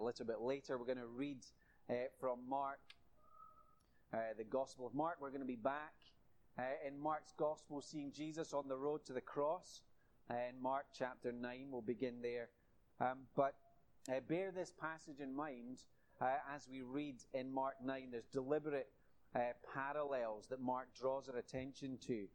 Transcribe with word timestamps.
a 0.00 0.04
little 0.04 0.26
bit 0.26 0.40
later. 0.40 0.76
We're 0.76 0.86
going 0.86 0.98
to 0.98 1.06
read 1.06 1.38
uh, 1.88 1.94
from 2.20 2.38
Mark, 2.48 2.80
uh, 4.12 4.18
the 4.36 4.44
Gospel 4.44 4.86
of 4.86 4.94
Mark. 4.94 5.16
We're 5.20 5.30
going 5.30 5.40
to 5.40 5.46
be 5.46 5.56
back 5.56 5.94
uh, 6.58 6.62
in 6.86 6.98
Mark's 6.98 7.32
Gospel, 7.36 7.80
seeing 7.80 8.12
Jesus 8.12 8.52
on 8.52 8.68
the 8.68 8.76
road 8.76 9.06
to 9.06 9.12
the 9.12 9.20
cross. 9.20 9.80
Uh, 10.30 10.34
in 10.50 10.60
Mark 10.60 10.86
chapter 10.96 11.32
9, 11.32 11.68
we'll 11.70 11.80
begin 11.80 12.16
there. 12.20 12.48
Um, 13.00 13.20
but 13.34 13.54
uh, 14.10 14.20
bear 14.28 14.50
this 14.50 14.72
passage 14.78 15.20
in 15.20 15.34
mind 15.34 15.82
uh, 16.20 16.26
as 16.54 16.68
we 16.70 16.82
read 16.82 17.16
in 17.32 17.50
Mark 17.50 17.74
9. 17.82 18.08
There's 18.10 18.26
deliberate 18.26 18.88
parallels 19.74 20.46
that 20.48 20.60
Mark 20.60 20.88
draws 20.98 21.28
our 21.28 21.36
attention 21.36 21.98
to 22.06 22.26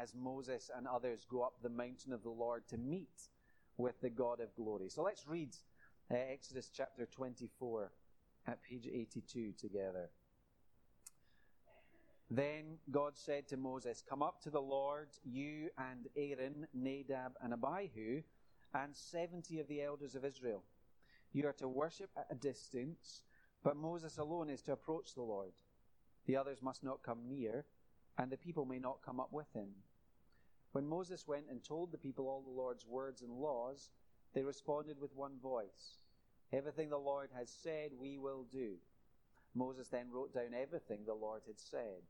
as 0.00 0.14
Moses 0.14 0.70
and 0.74 0.86
others 0.86 1.26
go 1.30 1.42
up 1.42 1.52
the 1.62 1.68
mountain 1.68 2.14
of 2.14 2.22
the 2.22 2.30
Lord 2.30 2.66
to 2.68 2.78
meet 2.78 3.28
with 3.76 4.00
the 4.00 4.08
God 4.08 4.40
of 4.40 4.54
glory. 4.54 4.88
So 4.88 5.02
let's 5.02 5.28
read 5.28 5.54
uh, 6.10 6.14
Exodus 6.14 6.70
chapter 6.70 7.06
24 7.06 7.92
at 8.46 8.62
page 8.62 8.86
82 8.86 9.52
together. 9.52 10.10
Then 12.28 12.80
God 12.90 13.16
said 13.16 13.48
to 13.48 13.56
Moses, 13.56 14.02
Come 14.02 14.22
up 14.22 14.40
to 14.42 14.50
the 14.50 14.62
Lord, 14.62 15.08
you 15.24 15.70
and 15.76 16.08
Aaron, 16.16 16.68
Nadab, 16.72 17.36
and 17.40 17.52
Abihu, 17.52 18.22
and 18.72 18.94
seventy 18.94 19.58
of 19.58 19.66
the 19.66 19.82
elders 19.82 20.14
of 20.14 20.24
Israel. 20.24 20.64
You 21.32 21.46
are 21.48 21.52
to 21.54 21.68
worship 21.68 22.10
at 22.16 22.30
a 22.30 22.36
distance, 22.36 23.24
but 23.62 23.76
Moses 23.76 24.18
alone 24.18 24.48
is 24.48 24.62
to 24.62 24.72
approach 24.72 25.14
the 25.14 25.22
Lord. 25.22 25.54
The 26.26 26.36
others 26.36 26.62
must 26.62 26.84
not 26.84 27.02
come 27.02 27.28
near, 27.28 27.66
and 28.16 28.30
the 28.30 28.36
people 28.36 28.64
may 28.64 28.78
not 28.78 29.02
come 29.02 29.18
up 29.18 29.32
with 29.32 29.52
him. 29.52 29.82
When 30.72 30.86
Moses 30.86 31.26
went 31.26 31.48
and 31.50 31.64
told 31.64 31.90
the 31.90 31.98
people 31.98 32.28
all 32.28 32.42
the 32.42 32.50
Lord's 32.50 32.86
words 32.86 33.22
and 33.22 33.32
laws, 33.32 33.90
they 34.32 34.44
responded 34.44 34.98
with 35.00 35.14
one 35.14 35.40
voice 35.40 36.04
Everything 36.52 36.90
the 36.90 36.98
Lord 36.98 37.30
has 37.32 37.48
said, 37.48 37.92
we 37.92 38.18
will 38.18 38.44
do. 38.44 38.76
Moses 39.54 39.88
then 39.88 40.10
wrote 40.10 40.32
down 40.34 40.54
everything 40.54 41.04
the 41.04 41.14
Lord 41.14 41.42
had 41.46 41.58
said. 41.58 42.02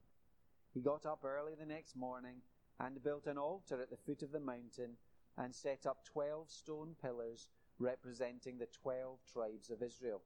He 0.72 0.80
got 0.80 1.04
up 1.06 1.24
early 1.24 1.54
the 1.54 1.66
next 1.66 1.96
morning 1.96 2.42
and 2.78 3.02
built 3.02 3.26
an 3.26 3.38
altar 3.38 3.80
at 3.80 3.90
the 3.90 3.96
foot 3.96 4.22
of 4.22 4.32
the 4.32 4.40
mountain 4.40 4.96
and 5.36 5.54
set 5.54 5.86
up 5.86 6.04
twelve 6.04 6.50
stone 6.50 6.94
pillars 7.00 7.48
representing 7.78 8.58
the 8.58 8.66
twelve 8.66 9.18
tribes 9.32 9.70
of 9.70 9.82
Israel. 9.82 10.22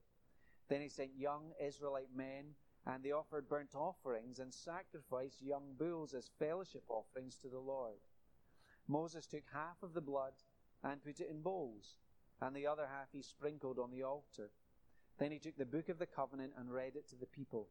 Then 0.69 0.81
he 0.81 0.89
sent 0.89 1.17
young 1.17 1.53
Israelite 1.61 2.15
men, 2.15 2.55
and 2.87 3.03
they 3.03 3.13
offered 3.13 3.49
burnt 3.49 3.75
offerings 3.75 4.39
and 4.39 4.53
sacrificed 4.53 5.43
young 5.43 5.75
bulls 5.79 6.15
as 6.15 6.31
fellowship 6.39 6.85
offerings 6.89 7.37
to 7.37 7.49
the 7.49 7.59
Lord. 7.59 7.99
Moses 8.87 9.27
took 9.27 9.45
half 9.53 9.83
of 9.83 9.95
the 9.95 10.01
blood 10.01 10.35
and 10.83 11.03
put 11.03 11.21
it 11.21 11.29
in 11.31 11.43
bowls, 11.43 11.97
and 12.45 12.55
the 12.55 12.67
other 12.67 12.87
half 12.87 13.09
he 13.13 13.23
sprinkled 13.23 13.79
on 13.79 13.91
the 13.91 14.03
altar. 14.03 14.51
Then 15.19 15.31
he 15.31 15.39
took 15.39 15.57
the 15.57 15.65
book 15.65 15.89
of 15.89 15.99
the 15.99 16.07
covenant 16.07 16.53
and 16.59 16.71
read 16.71 16.95
it 16.95 17.09
to 17.09 17.17
the 17.17 17.27
people. 17.27 17.69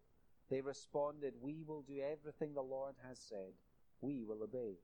They 0.50 0.62
responded, 0.62 1.34
We 1.42 1.64
will 1.64 1.84
do 1.84 2.02
everything 2.02 2.54
the 2.54 2.62
Lord 2.62 2.96
has 3.08 3.20
said. 3.20 3.54
We 4.02 4.24
will 4.24 4.42
obey. 4.42 4.78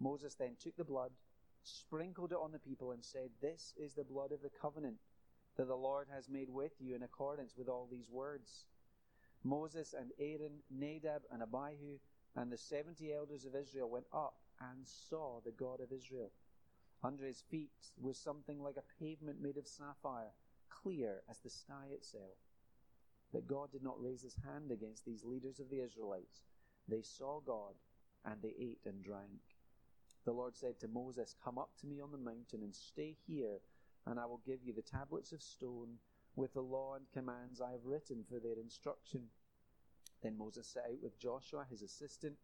Moses 0.00 0.34
then 0.34 0.56
took 0.60 0.76
the 0.76 0.84
blood, 0.84 1.12
sprinkled 1.62 2.32
it 2.32 2.38
on 2.42 2.50
the 2.50 2.58
people, 2.58 2.90
and 2.90 3.04
said, 3.04 3.30
This 3.40 3.74
is 3.76 3.94
the 3.94 4.04
blood 4.04 4.32
of 4.32 4.42
the 4.42 4.50
covenant 4.60 4.96
that 5.56 5.68
the 5.68 5.76
Lord 5.76 6.08
has 6.12 6.28
made 6.28 6.50
with 6.50 6.72
you 6.80 6.96
in 6.96 7.02
accordance 7.02 7.56
with 7.56 7.68
all 7.68 7.88
these 7.90 8.10
words. 8.10 8.64
Moses 9.44 9.94
and 9.96 10.10
Aaron, 10.18 10.58
Nadab 10.68 11.22
and 11.30 11.42
Abihu, 11.42 11.98
and 12.34 12.50
the 12.50 12.58
seventy 12.58 13.12
elders 13.12 13.44
of 13.44 13.54
Israel 13.54 13.88
went 13.88 14.06
up 14.12 14.34
and 14.60 14.84
saw 14.84 15.40
the 15.44 15.52
God 15.52 15.80
of 15.80 15.92
Israel. 15.92 16.32
Under 17.06 17.24
his 17.24 17.44
feet 17.48 17.70
was 17.96 18.18
something 18.18 18.60
like 18.60 18.76
a 18.76 19.00
pavement 19.00 19.40
made 19.40 19.58
of 19.58 19.68
sapphire, 19.68 20.32
clear 20.68 21.22
as 21.30 21.38
the 21.38 21.48
sky 21.48 21.86
itself. 21.92 22.36
But 23.32 23.46
God 23.46 23.70
did 23.70 23.84
not 23.84 24.02
raise 24.02 24.22
his 24.22 24.34
hand 24.44 24.72
against 24.72 25.04
these 25.04 25.22
leaders 25.24 25.60
of 25.60 25.70
the 25.70 25.78
Israelites. 25.78 26.40
They 26.88 27.02
saw 27.02 27.38
God, 27.38 27.74
and 28.24 28.42
they 28.42 28.56
ate 28.58 28.80
and 28.84 29.04
drank. 29.04 29.38
The 30.24 30.32
Lord 30.32 30.56
said 30.56 30.80
to 30.80 30.88
Moses, 30.88 31.36
Come 31.44 31.58
up 31.58 31.70
to 31.80 31.86
me 31.86 32.00
on 32.00 32.10
the 32.10 32.18
mountain 32.18 32.64
and 32.64 32.74
stay 32.74 33.14
here, 33.24 33.60
and 34.04 34.18
I 34.18 34.26
will 34.26 34.40
give 34.44 34.64
you 34.64 34.72
the 34.72 34.82
tablets 34.82 35.30
of 35.30 35.42
stone 35.42 35.98
with 36.34 36.54
the 36.54 36.60
law 36.60 36.96
and 36.96 37.06
commands 37.12 37.60
I 37.60 37.70
have 37.70 37.84
written 37.84 38.24
for 38.28 38.40
their 38.40 38.58
instruction. 38.58 39.28
Then 40.24 40.36
Moses 40.36 40.66
set 40.66 40.86
out 40.90 41.02
with 41.04 41.20
Joshua, 41.20 41.66
his 41.70 41.82
assistant, 41.82 42.34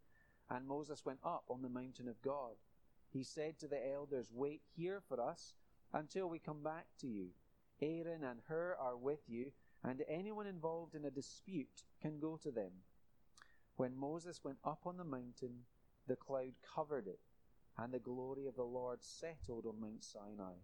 and 0.48 0.68
Moses 0.68 1.04
went 1.04 1.18
up 1.24 1.46
on 1.48 1.62
the 1.62 1.68
mountain 1.68 2.06
of 2.06 2.22
God. 2.22 2.54
He 3.12 3.22
said 3.22 3.58
to 3.58 3.68
the 3.68 3.92
elders, 3.92 4.32
Wait 4.32 4.62
here 4.74 5.02
for 5.06 5.20
us 5.20 5.54
until 5.92 6.28
we 6.28 6.38
come 6.38 6.62
back 6.62 6.86
to 7.00 7.06
you. 7.06 7.28
Aaron 7.80 8.24
and 8.24 8.40
Hur 8.48 8.74
are 8.80 8.96
with 8.96 9.28
you, 9.28 9.52
and 9.84 10.02
anyone 10.08 10.46
involved 10.46 10.94
in 10.94 11.04
a 11.04 11.10
dispute 11.10 11.82
can 12.00 12.18
go 12.18 12.38
to 12.38 12.50
them. 12.50 12.72
When 13.76 13.96
Moses 13.96 14.42
went 14.42 14.58
up 14.64 14.80
on 14.86 14.96
the 14.96 15.04
mountain, 15.04 15.64
the 16.06 16.16
cloud 16.16 16.54
covered 16.74 17.06
it, 17.06 17.20
and 17.76 17.92
the 17.92 17.98
glory 17.98 18.46
of 18.46 18.56
the 18.56 18.64
Lord 18.64 19.02
settled 19.02 19.66
on 19.66 19.80
Mount 19.80 20.04
Sinai. 20.04 20.54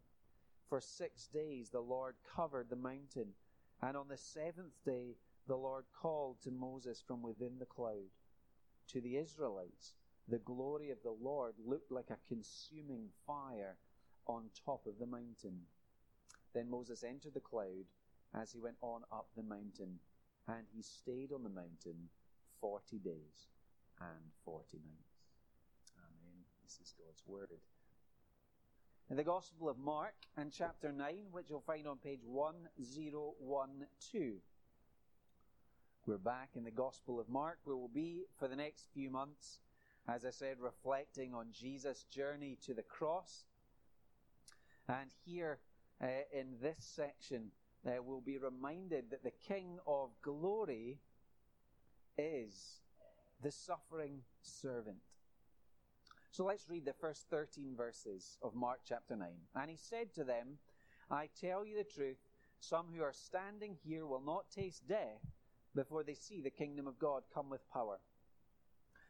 For 0.68 0.80
six 0.80 1.26
days 1.26 1.70
the 1.70 1.80
Lord 1.80 2.14
covered 2.34 2.70
the 2.70 2.76
mountain, 2.76 3.34
and 3.82 3.96
on 3.96 4.08
the 4.08 4.16
seventh 4.16 4.82
day 4.84 5.16
the 5.46 5.56
Lord 5.56 5.84
called 6.00 6.40
to 6.42 6.50
Moses 6.50 7.02
from 7.06 7.22
within 7.22 7.58
the 7.58 7.66
cloud. 7.66 8.10
To 8.88 9.00
the 9.00 9.16
Israelites, 9.16 9.94
the 10.28 10.38
glory 10.38 10.90
of 10.90 10.98
the 11.02 11.14
Lord 11.22 11.54
looked 11.64 11.90
like 11.90 12.10
a 12.10 12.18
consuming 12.28 13.08
fire 13.26 13.76
on 14.26 14.50
top 14.64 14.86
of 14.86 14.98
the 14.98 15.06
mountain. 15.06 15.62
Then 16.54 16.70
Moses 16.70 17.02
entered 17.02 17.34
the 17.34 17.40
cloud 17.40 17.86
as 18.34 18.52
he 18.52 18.60
went 18.60 18.76
on 18.82 19.02
up 19.10 19.28
the 19.36 19.42
mountain, 19.42 19.98
and 20.46 20.66
he 20.74 20.82
stayed 20.82 21.32
on 21.32 21.42
the 21.42 21.48
mountain 21.48 22.10
forty 22.60 22.98
days 22.98 23.48
and 24.00 24.32
forty 24.44 24.78
nights. 24.78 25.32
Amen. 25.96 26.44
This 26.62 26.78
is 26.82 26.94
God's 26.98 27.22
word. 27.26 27.48
In 29.10 29.16
the 29.16 29.24
Gospel 29.24 29.70
of 29.70 29.78
Mark 29.78 30.14
and 30.36 30.52
chapter 30.52 30.92
9, 30.92 31.28
which 31.30 31.48
you'll 31.48 31.62
find 31.62 31.86
on 31.86 31.96
page 31.96 32.20
1012. 32.26 34.34
We're 36.04 36.18
back 36.18 36.50
in 36.54 36.64
the 36.64 36.70
Gospel 36.70 37.18
of 37.18 37.30
Mark, 37.30 37.58
where 37.64 37.76
we'll 37.76 37.88
be 37.88 38.24
for 38.38 38.48
the 38.48 38.56
next 38.56 38.88
few 38.92 39.10
months, 39.10 39.60
as 40.08 40.24
I 40.24 40.30
said, 40.30 40.56
reflecting 40.58 41.34
on 41.34 41.48
Jesus' 41.52 42.04
journey 42.04 42.56
to 42.64 42.72
the 42.72 42.82
cross. 42.82 43.44
And 44.88 45.10
here 45.26 45.58
uh, 46.02 46.06
in 46.32 46.56
this 46.62 46.76
section, 46.78 47.50
uh, 47.86 48.02
we'll 48.02 48.22
be 48.22 48.38
reminded 48.38 49.10
that 49.10 49.22
the 49.22 49.32
King 49.46 49.78
of 49.86 50.10
glory 50.22 50.98
is 52.16 52.80
the 53.42 53.50
suffering 53.50 54.22
servant. 54.40 54.96
So 56.30 56.44
let's 56.44 56.68
read 56.68 56.86
the 56.86 56.94
first 56.94 57.26
13 57.30 57.74
verses 57.76 58.38
of 58.42 58.54
Mark 58.54 58.80
chapter 58.88 59.14
9. 59.14 59.28
And 59.56 59.70
he 59.70 59.76
said 59.76 60.14
to 60.14 60.24
them, 60.24 60.58
I 61.10 61.28
tell 61.40 61.66
you 61.66 61.76
the 61.76 61.84
truth, 61.84 62.18
some 62.60 62.86
who 62.94 63.02
are 63.02 63.12
standing 63.12 63.76
here 63.84 64.06
will 64.06 64.22
not 64.24 64.50
taste 64.50 64.88
death 64.88 65.20
before 65.74 66.02
they 66.02 66.14
see 66.14 66.40
the 66.40 66.50
kingdom 66.50 66.86
of 66.86 66.98
God 66.98 67.22
come 67.32 67.50
with 67.50 67.70
power. 67.70 67.98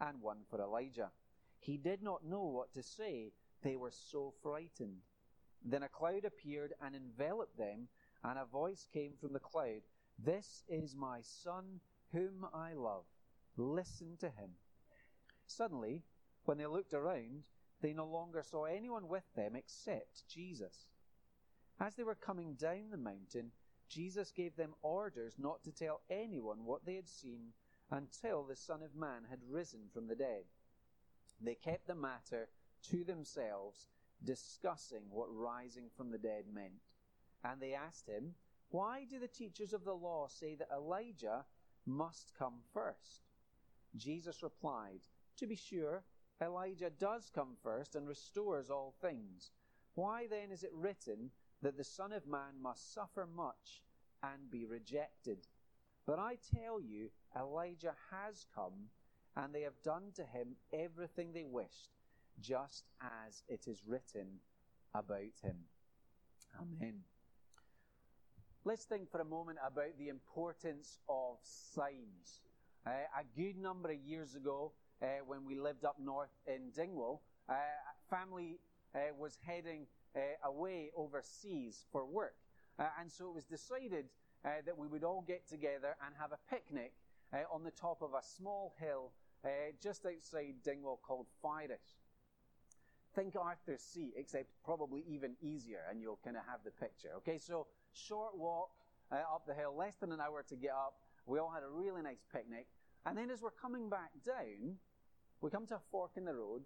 and 0.00 0.20
one 0.20 0.44
for 0.50 0.60
Elijah. 0.60 1.10
He 1.60 1.76
did 1.76 2.02
not 2.02 2.24
know 2.24 2.44
what 2.44 2.72
to 2.74 2.82
say. 2.82 3.32
They 3.62 3.76
were 3.76 3.90
so 3.90 4.32
frightened. 4.42 5.02
Then 5.64 5.82
a 5.82 5.88
cloud 5.88 6.24
appeared 6.24 6.74
and 6.80 6.94
enveloped 6.94 7.58
them, 7.58 7.88
and 8.22 8.38
a 8.38 8.44
voice 8.44 8.86
came 8.92 9.14
from 9.20 9.32
the 9.32 9.40
cloud 9.40 9.82
This 10.18 10.62
is 10.68 10.94
my 10.94 11.20
Son, 11.22 11.80
whom 12.12 12.46
I 12.54 12.74
love. 12.74 13.04
Listen 13.56 14.16
to 14.18 14.30
him. 14.30 14.50
Suddenly, 15.46 16.04
when 16.44 16.58
they 16.58 16.66
looked 16.66 16.94
around, 16.94 17.44
they 17.80 17.92
no 17.92 18.06
longer 18.06 18.42
saw 18.42 18.64
anyone 18.64 19.08
with 19.08 19.24
them 19.34 19.56
except 19.56 20.26
Jesus. 20.28 20.88
As 21.80 21.94
they 21.94 22.04
were 22.04 22.14
coming 22.14 22.54
down 22.54 22.90
the 22.90 22.96
mountain, 22.96 23.52
Jesus 23.88 24.30
gave 24.32 24.56
them 24.56 24.74
orders 24.82 25.38
not 25.38 25.62
to 25.64 25.72
tell 25.72 26.02
anyone 26.10 26.64
what 26.64 26.84
they 26.84 26.94
had 26.94 27.08
seen 27.08 27.52
until 27.90 28.44
the 28.44 28.56
Son 28.56 28.82
of 28.82 28.94
Man 28.94 29.22
had 29.28 29.38
risen 29.48 29.88
from 29.92 30.06
the 30.06 30.14
dead. 30.14 30.44
They 31.40 31.54
kept 31.54 31.86
the 31.86 31.94
matter 31.94 32.48
to 32.90 33.04
themselves, 33.04 33.88
discussing 34.24 35.02
what 35.10 35.34
rising 35.34 35.88
from 35.96 36.10
the 36.10 36.18
dead 36.18 36.44
meant. 36.52 36.82
And 37.44 37.60
they 37.60 37.74
asked 37.74 38.08
him, 38.08 38.34
Why 38.70 39.04
do 39.04 39.18
the 39.18 39.28
teachers 39.28 39.72
of 39.72 39.84
the 39.84 39.94
law 39.94 40.26
say 40.28 40.54
that 40.56 40.70
Elijah 40.72 41.44
must 41.86 42.32
come 42.38 42.60
first? 42.72 43.22
Jesus 43.96 44.42
replied, 44.42 45.00
To 45.38 45.46
be 45.46 45.56
sure, 45.56 46.04
Elijah 46.40 46.90
does 46.90 47.30
come 47.34 47.56
first 47.62 47.94
and 47.94 48.06
restores 48.06 48.70
all 48.70 48.94
things. 49.00 49.50
Why 49.94 50.26
then 50.28 50.50
is 50.52 50.62
it 50.62 50.72
written 50.72 51.30
that 51.62 51.76
the 51.76 51.84
Son 51.84 52.12
of 52.12 52.26
Man 52.26 52.60
must 52.60 52.92
suffer 52.92 53.26
much 53.26 53.82
and 54.22 54.50
be 54.50 54.64
rejected? 54.64 55.46
But 56.06 56.18
I 56.18 56.38
tell 56.54 56.80
you, 56.80 57.10
Elijah 57.36 57.94
has 58.10 58.46
come, 58.54 58.90
and 59.36 59.54
they 59.54 59.62
have 59.62 59.80
done 59.84 60.12
to 60.16 60.24
him 60.24 60.56
everything 60.72 61.32
they 61.32 61.44
wished, 61.44 61.90
just 62.40 62.84
as 63.26 63.42
it 63.48 63.66
is 63.66 63.82
written 63.86 64.40
about 64.94 65.34
him. 65.42 65.56
Amen. 66.60 67.00
Let's 68.64 68.84
think 68.84 69.10
for 69.10 69.20
a 69.20 69.24
moment 69.24 69.58
about 69.66 69.96
the 69.98 70.08
importance 70.08 70.98
of 71.08 71.38
signs. 71.42 72.42
Uh, 72.86 72.90
a 73.18 73.24
good 73.38 73.56
number 73.56 73.90
of 73.90 73.98
years 73.98 74.34
ago, 74.34 74.72
uh, 75.02 75.06
when 75.26 75.44
we 75.44 75.54
lived 75.54 75.84
up 75.84 75.96
north 76.00 76.30
in 76.46 76.70
Dingwall, 76.74 77.22
uh, 77.48 77.54
family 78.10 78.58
uh, 78.94 78.98
was 79.18 79.38
heading 79.46 79.86
away 80.44 80.90
overseas 80.96 81.84
for 81.92 82.04
work. 82.04 82.34
And 82.98 83.10
so 83.10 83.28
it 83.28 83.34
was 83.34 83.44
decided 83.44 84.06
that 84.42 84.76
we 84.76 84.88
would 84.88 85.04
all 85.04 85.22
get 85.26 85.46
together 85.48 85.94
and 86.04 86.14
have 86.18 86.32
a 86.32 86.38
picnic 86.50 86.92
on 87.52 87.64
the 87.64 87.70
top 87.70 88.02
of 88.02 88.10
a 88.14 88.22
small 88.22 88.74
hill 88.80 89.12
just 89.82 90.04
outside 90.06 90.54
Dingwall 90.64 91.00
called 91.02 91.26
Fyrish. 91.42 91.98
Think 93.14 93.34
Arthur's 93.36 93.82
Seat, 93.82 94.12
except 94.16 94.48
probably 94.64 95.02
even 95.08 95.34
easier, 95.40 95.80
and 95.90 96.00
you'll 96.00 96.20
kind 96.22 96.36
of 96.36 96.42
have 96.48 96.60
the 96.64 96.70
picture. 96.70 97.08
Okay, 97.18 97.38
so 97.38 97.66
short 97.92 98.36
walk 98.36 98.70
uh, 99.10 99.16
up 99.16 99.44
the 99.46 99.54
hill, 99.54 99.74
less 99.76 99.96
than 99.96 100.12
an 100.12 100.20
hour 100.20 100.44
to 100.48 100.56
get 100.56 100.70
up. 100.70 100.94
We 101.26 101.38
all 101.38 101.50
had 101.50 101.62
a 101.62 101.68
really 101.68 102.02
nice 102.02 102.24
picnic. 102.32 102.66
And 103.06 103.16
then 103.16 103.30
as 103.30 103.42
we're 103.42 103.50
coming 103.50 103.88
back 103.88 104.10
down, 104.24 104.76
we 105.40 105.50
come 105.50 105.66
to 105.66 105.76
a 105.76 105.80
fork 105.90 106.12
in 106.16 106.24
the 106.24 106.34
road, 106.34 106.62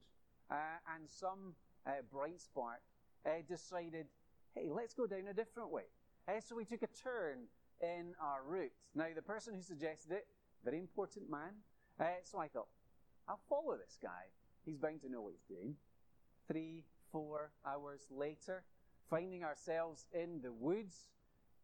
uh, 0.50 0.54
and 0.94 1.08
some 1.08 1.54
uh, 1.86 2.02
bright 2.10 2.40
spark 2.40 2.80
uh, 3.24 3.30
decided, 3.48 4.06
hey, 4.54 4.68
let's 4.68 4.94
go 4.94 5.06
down 5.06 5.28
a 5.30 5.34
different 5.34 5.70
way. 5.70 5.84
Uh, 6.28 6.40
so 6.40 6.56
we 6.56 6.64
took 6.64 6.82
a 6.82 6.88
turn 6.88 7.44
in 7.80 8.14
our 8.20 8.42
route. 8.46 8.72
Now, 8.94 9.06
the 9.14 9.22
person 9.22 9.54
who 9.54 9.62
suggested 9.62 10.12
it, 10.12 10.26
very 10.64 10.78
important 10.78 11.30
man. 11.30 11.54
Uh, 12.00 12.04
so 12.24 12.38
I 12.38 12.48
thought, 12.48 12.68
I'll 13.28 13.40
follow 13.48 13.76
this 13.76 13.98
guy. 14.02 14.30
He's 14.64 14.78
bound 14.78 15.02
to 15.02 15.10
know 15.10 15.22
what 15.22 15.32
he's 15.32 15.56
doing. 15.56 15.76
Three, 16.48 16.84
four 17.10 17.50
hours 17.66 18.06
later, 18.10 18.64
finding 19.10 19.44
ourselves 19.44 20.06
in 20.12 20.40
the 20.42 20.52
woods, 20.52 21.08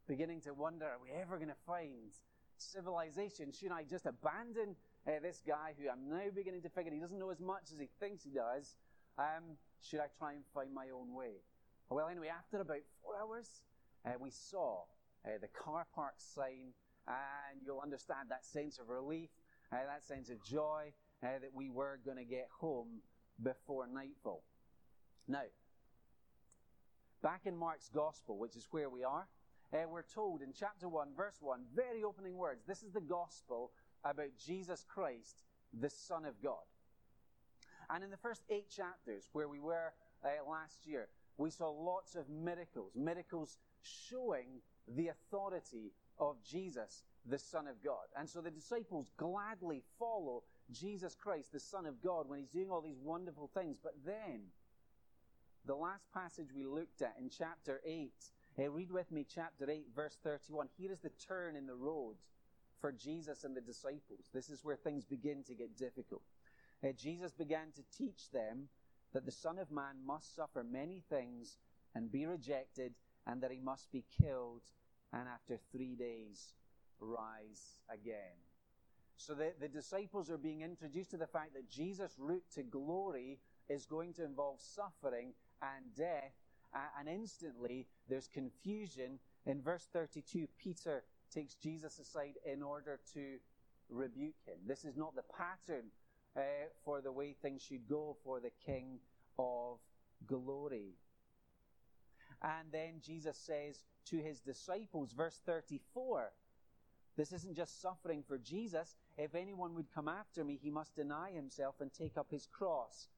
beginning 0.07 0.41
to 0.43 0.55
wonder, 0.55 0.87
are 0.87 0.99
we 1.03 1.11
ever 1.21 1.37
going 1.37 1.49
to 1.49 1.65
find 1.67 2.13
civilization? 2.57 3.53
Should 3.53 3.73
I 3.73 3.85
just 3.85 4.07
abandon 4.07 4.77
uh, 5.07 5.13
this 5.23 5.43
guy 5.47 5.75
who 5.79 5.89
I'm 5.89 6.09
now 6.09 6.31
beginning 6.35 6.63
to 6.63 6.69
figure 6.69 6.93
he 6.93 7.01
doesn't 7.01 7.19
know 7.19 7.31
as 7.31 7.41
much 7.41 7.73
as 7.73 7.79
he 7.79 7.89
thinks 8.01 8.25
he 8.25 8.31
does? 8.31 8.77
Um, 9.19 9.57
should 9.83 10.01
I 10.01 10.07
try 10.19 10.33
and 10.33 10.43
find 10.55 10.73
my 10.75 10.87
own 10.95 11.15
way? 11.15 11.43
Well, 11.91 12.09
anyway, 12.09 12.29
after 12.29 12.61
about 12.61 12.83
four 13.03 13.15
hours, 13.17 13.63
uh, 14.05 14.11
we 14.21 14.31
saw 14.31 14.83
uh, 15.25 15.39
the 15.41 15.49
car 15.49 15.87
park 15.95 16.15
sign, 16.19 16.75
and 17.09 17.61
you'll 17.65 17.81
understand 17.81 18.29
that 18.29 18.45
sense 18.45 18.79
of 18.79 18.89
relief, 18.89 19.31
uh, 19.73 19.77
that 19.87 20.05
sense 20.05 20.31
of 20.31 20.43
joy 20.45 20.93
uh, 21.23 21.27
that 21.41 21.51
we 21.55 21.71
were 21.71 21.99
going 22.05 22.17
to 22.17 22.25
get 22.25 22.49
home 22.61 23.01
before 23.43 23.87
nightfall. 23.87 24.43
Now, 25.27 25.43
back 27.23 27.43
in 27.47 27.57
Mark's 27.57 27.89
Gospel, 27.89 28.39
which 28.39 28.57
is 28.57 28.67
where 28.71 28.89
we 28.91 29.05
are, 29.05 29.27
uh, 29.73 29.77
we're 29.91 30.03
told 30.03 30.41
in 30.41 30.53
chapter 30.59 30.89
1, 30.89 31.09
verse 31.17 31.37
1, 31.41 31.61
very 31.75 32.03
opening 32.05 32.37
words. 32.37 32.63
This 32.67 32.83
is 32.83 32.93
the 32.93 33.01
Gospel 33.01 33.73
about 34.05 34.31
Jesus 34.39 34.85
Christ, 34.89 35.43
the 35.79 35.91
Son 35.91 36.25
of 36.25 36.41
God. 36.43 36.65
And 37.91 38.05
in 38.05 38.11
the 38.11 38.17
first 38.17 38.43
eight 38.51 38.69
chapters, 38.71 39.29
where 39.33 39.49
we 39.49 39.61
were 39.61 39.93
uh, 40.25 40.29
last 40.49 40.87
year, 40.87 41.09
we 41.37 41.51
saw 41.51 41.71
lots 41.71 42.15
of 42.17 42.29
miracles, 42.29 42.93
miracles 42.95 43.59
showing 43.83 44.61
the 44.89 45.09
authority 45.09 45.93
of 46.19 46.37
Jesus, 46.43 47.03
the 47.27 47.39
Son 47.39 47.67
of 47.67 47.83
God. 47.83 48.07
And 48.17 48.29
so 48.29 48.41
the 48.41 48.51
disciples 48.51 49.11
gladly 49.17 49.83
follow 49.99 50.45
Jesus 50.71 51.15
Christ, 51.15 51.53
the 51.53 51.61
Son 51.61 51.87
of 51.87 52.03
God, 52.03 52.29
when 52.29 52.39
he's 52.39 52.49
doing 52.49 52.71
all 52.71 52.81
these 52.81 53.01
wonderful 53.01 53.51
things. 53.53 53.79
But 53.83 53.95
then, 54.05 54.41
the 55.65 55.75
last 55.75 56.05
passage 56.13 56.49
we 56.55 56.65
looked 56.65 57.03
at 57.03 57.15
in 57.19 57.31
chapter 57.31 57.81
8, 57.85 58.13
uh, 58.59 58.71
read 58.71 58.91
with 58.91 59.11
me 59.13 59.25
chapter 59.33 59.71
8, 59.71 59.87
verse 59.95 60.19
31. 60.23 60.69
Here 60.77 60.93
is 60.93 61.01
the 61.01 61.11
turn 61.27 61.57
in 61.57 61.67
the 61.67 61.75
road 61.75 62.17
for 62.81 62.93
Jesus 62.93 63.45
and 63.45 63.57
the 63.57 63.61
disciples. 63.61 64.31
This 64.33 64.51
is 64.51 64.65
where 64.65 64.77
things 64.77 65.05
begin 65.05 65.43
to 65.45 65.55
get 65.55 65.77
difficult. 65.77 66.23
Jesus 66.97 67.33
began 67.33 67.73
to 67.75 67.83
teach 67.97 68.31
them 68.33 68.69
that 69.13 69.25
the 69.25 69.33
Son 69.33 69.59
of 69.59 69.71
Man 69.71 69.97
must 70.07 70.37
suffer 70.37 70.63
many 70.63 71.03
things 71.09 71.57
and 71.95 72.13
be 72.13 72.27
rejected, 72.27 72.95
and 73.27 73.43
that 73.43 73.51
he 73.51 73.59
must 73.59 73.91
be 73.91 74.05
killed, 74.21 74.63
and 75.13 75.29
after 75.29 75.59
three 75.73 75.95
days 75.95 76.53
rise 77.01 77.81
again. 77.93 78.37
So 79.17 79.35
the, 79.35 79.53
the 79.61 79.69
disciples 79.69 80.31
are 80.31 80.39
being 80.39 80.63
introduced 80.63 81.11
to 81.11 81.17
the 81.17 81.27
fact 81.27 81.55
that 81.55 81.69
Jesus' 81.71 82.15
route 82.19 82.45
to 82.55 82.63
glory 82.63 83.41
is 83.69 83.85
going 83.85 84.13
to 84.15 84.25
involve 84.25 84.61
suffering 84.61 85.33
and 85.61 85.85
death, 85.97 86.33
and 86.99 87.09
instantly 87.09 87.87
there's 88.09 88.29
confusion. 88.29 89.19
In 89.47 89.61
verse 89.61 89.89
32, 89.93 90.47
Peter 90.59 91.03
takes 91.33 91.55
Jesus 91.55 91.99
aside 91.99 92.35
in 92.45 92.63
order 92.63 93.01
to 93.15 93.39
rebuke 93.89 94.37
him. 94.47 94.59
This 94.67 94.85
is 94.85 94.97
not 94.97 95.15
the 95.17 95.25
pattern 95.37 95.87
uh, 96.37 96.41
for 96.85 97.01
the 97.01 97.13
way 97.13 97.33
things 97.33 97.63
should 97.63 97.89
go 97.89 98.17
for 98.23 98.41
the 98.41 98.53
King 98.65 99.01
of 99.39 99.79
glory. 100.27 100.95
And 102.43 102.71
then 102.73 103.01
Jesus 103.05 103.37
says 103.37 103.85
to 104.07 104.19
his 104.19 104.41
disciples, 104.41 105.13
verse 105.13 105.41
34, 105.45 106.31
this 107.17 107.33
isn't 107.33 107.57
just 107.57 107.83
suffering 107.83 108.23
for 108.27 108.39
Jesus. 108.39 108.95
If 109.17 109.35
anyone 109.35 109.75
would 109.75 109.93
come 109.93 110.07
after 110.07 110.45
me, 110.45 110.59
he 110.63 110.71
must 110.71 110.95
deny 110.95 111.33
himself 111.33 111.75
and 111.81 111.93
take 111.93 112.17
up 112.17 112.29
his 112.31 112.47
cross 112.47 113.09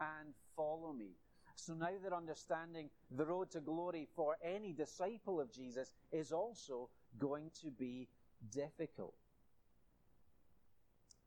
and 0.00 0.32
follow 0.56 0.94
me. 0.94 1.10
So 1.56 1.74
now 1.74 1.90
they're 2.02 2.14
understanding 2.14 2.88
the 3.10 3.26
road 3.26 3.50
to 3.50 3.60
glory 3.60 4.08
for 4.16 4.38
any 4.42 4.72
disciple 4.72 5.40
of 5.40 5.52
Jesus 5.52 5.92
is 6.10 6.32
also 6.32 6.88
going 7.18 7.50
to 7.60 7.70
be 7.70 8.08
difficult. 8.50 9.14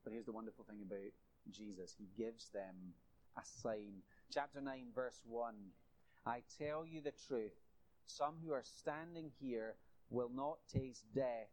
But 0.03 0.13
here's 0.13 0.25
the 0.25 0.31
wonderful 0.31 0.65
thing 0.65 0.81
about 0.81 1.13
Jesus 1.51 1.93
He 1.97 2.07
gives 2.17 2.49
them 2.49 2.95
a 3.37 3.41
sign. 3.61 4.01
Chapter 4.33 4.59
9, 4.59 4.87
verse 4.95 5.21
1 5.25 5.53
I 6.25 6.41
tell 6.57 6.85
you 6.85 7.01
the 7.01 7.13
truth, 7.27 7.53
some 8.05 8.35
who 8.43 8.53
are 8.53 8.63
standing 8.63 9.31
here 9.39 9.75
will 10.09 10.29
not 10.33 10.57
taste 10.71 11.05
death 11.13 11.49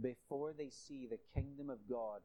before 0.00 0.52
they 0.52 0.70
see 0.70 1.06
the 1.06 1.18
kingdom 1.34 1.70
of 1.70 1.78
God 1.88 2.20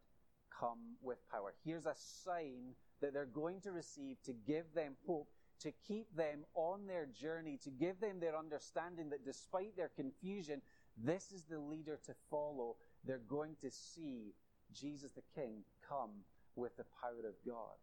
come 0.60 0.98
with 1.02 1.18
power. 1.30 1.54
Here's 1.64 1.86
a 1.86 1.96
sign 1.96 2.76
that 3.02 3.14
they're 3.14 3.26
going 3.26 3.62
to 3.62 3.72
receive 3.72 4.18
to 4.24 4.34
give 4.34 4.66
them 4.74 4.96
hope, 5.06 5.30
to 5.62 5.72
keep 5.88 6.16
them 6.16 6.46
on 6.56 6.88
their 6.88 7.08
journey, 7.08 7.60
to 7.64 7.70
give 7.70 8.00
them 8.00 8.20
their 8.20 8.38
understanding 8.38 9.10
that 9.10 9.26
despite 9.26 9.76
their 9.76 9.92
confusion, 9.96 10.62
this 10.98 11.32
is 11.32 11.44
the 11.44 11.60
leader 11.60 12.00
to 12.06 12.14
follow. 12.30 12.76
They're 13.06 13.22
going 13.30 13.56
to 13.62 13.72
see 13.72 14.34
Jesus 14.74 15.12
the 15.12 15.22
King 15.36 15.64
come 15.88 16.12
with 16.56 16.76
the 16.78 16.86
power 17.02 17.28
of 17.28 17.36
God. 17.46 17.78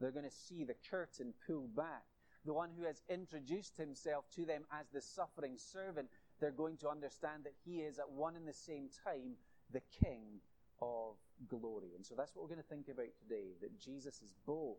They're 0.00 0.12
going 0.12 0.24
to 0.24 0.30
see 0.30 0.64
the 0.64 0.76
curtain 0.90 1.34
pulled 1.46 1.74
back. 1.74 2.04
The 2.46 2.54
one 2.54 2.70
who 2.78 2.84
has 2.84 3.02
introduced 3.08 3.76
himself 3.76 4.24
to 4.36 4.44
them 4.46 4.62
as 4.70 4.86
the 4.88 5.02
suffering 5.02 5.58
servant, 5.58 6.08
they're 6.40 6.52
going 6.52 6.76
to 6.78 6.88
understand 6.88 7.42
that 7.44 7.54
he 7.64 7.80
is 7.80 7.98
at 7.98 8.08
one 8.08 8.36
and 8.36 8.46
the 8.46 8.52
same 8.52 8.88
time 9.04 9.34
the 9.72 9.82
King 10.00 10.40
of 10.80 11.16
glory. 11.48 11.90
And 11.96 12.06
so 12.06 12.14
that's 12.16 12.34
what 12.34 12.42
we're 12.44 12.54
going 12.54 12.62
to 12.62 12.68
think 12.68 12.88
about 12.88 13.10
today 13.18 13.56
that 13.60 13.80
Jesus 13.80 14.22
is 14.22 14.32
both 14.46 14.78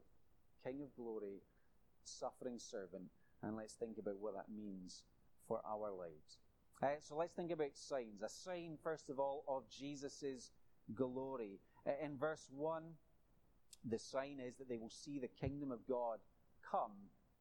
King 0.64 0.82
of 0.82 0.96
glory, 0.96 1.42
suffering 2.06 2.58
servant, 2.58 3.10
and 3.44 3.58
let's 3.58 3.74
think 3.74 3.98
about 3.98 4.18
what 4.20 4.34
that 4.36 4.50
means 4.50 5.04
for 5.46 5.62
our 5.68 5.92
lives. 5.92 6.38
Uh, 6.82 7.00
so 7.02 7.18
let's 7.18 7.34
think 7.34 7.52
about 7.52 7.76
signs. 7.76 8.22
A 8.22 8.30
sign, 8.30 8.78
first 8.82 9.10
of 9.10 9.20
all, 9.20 9.44
of 9.48 9.64
Jesus' 9.70 10.52
glory. 10.94 11.60
Uh, 11.86 11.92
in 12.02 12.18
verse 12.18 12.48
1, 12.56 12.84
the 13.84 14.00
sign 14.00 14.40
is 14.40 14.56
that 14.56 14.70
they 14.70 14.78
will 14.78 14.90
see 14.90 15.20
the 15.20 15.28
kingdom 15.28 15.72
of 15.72 15.86
God 15.86 16.20
come 16.72 16.92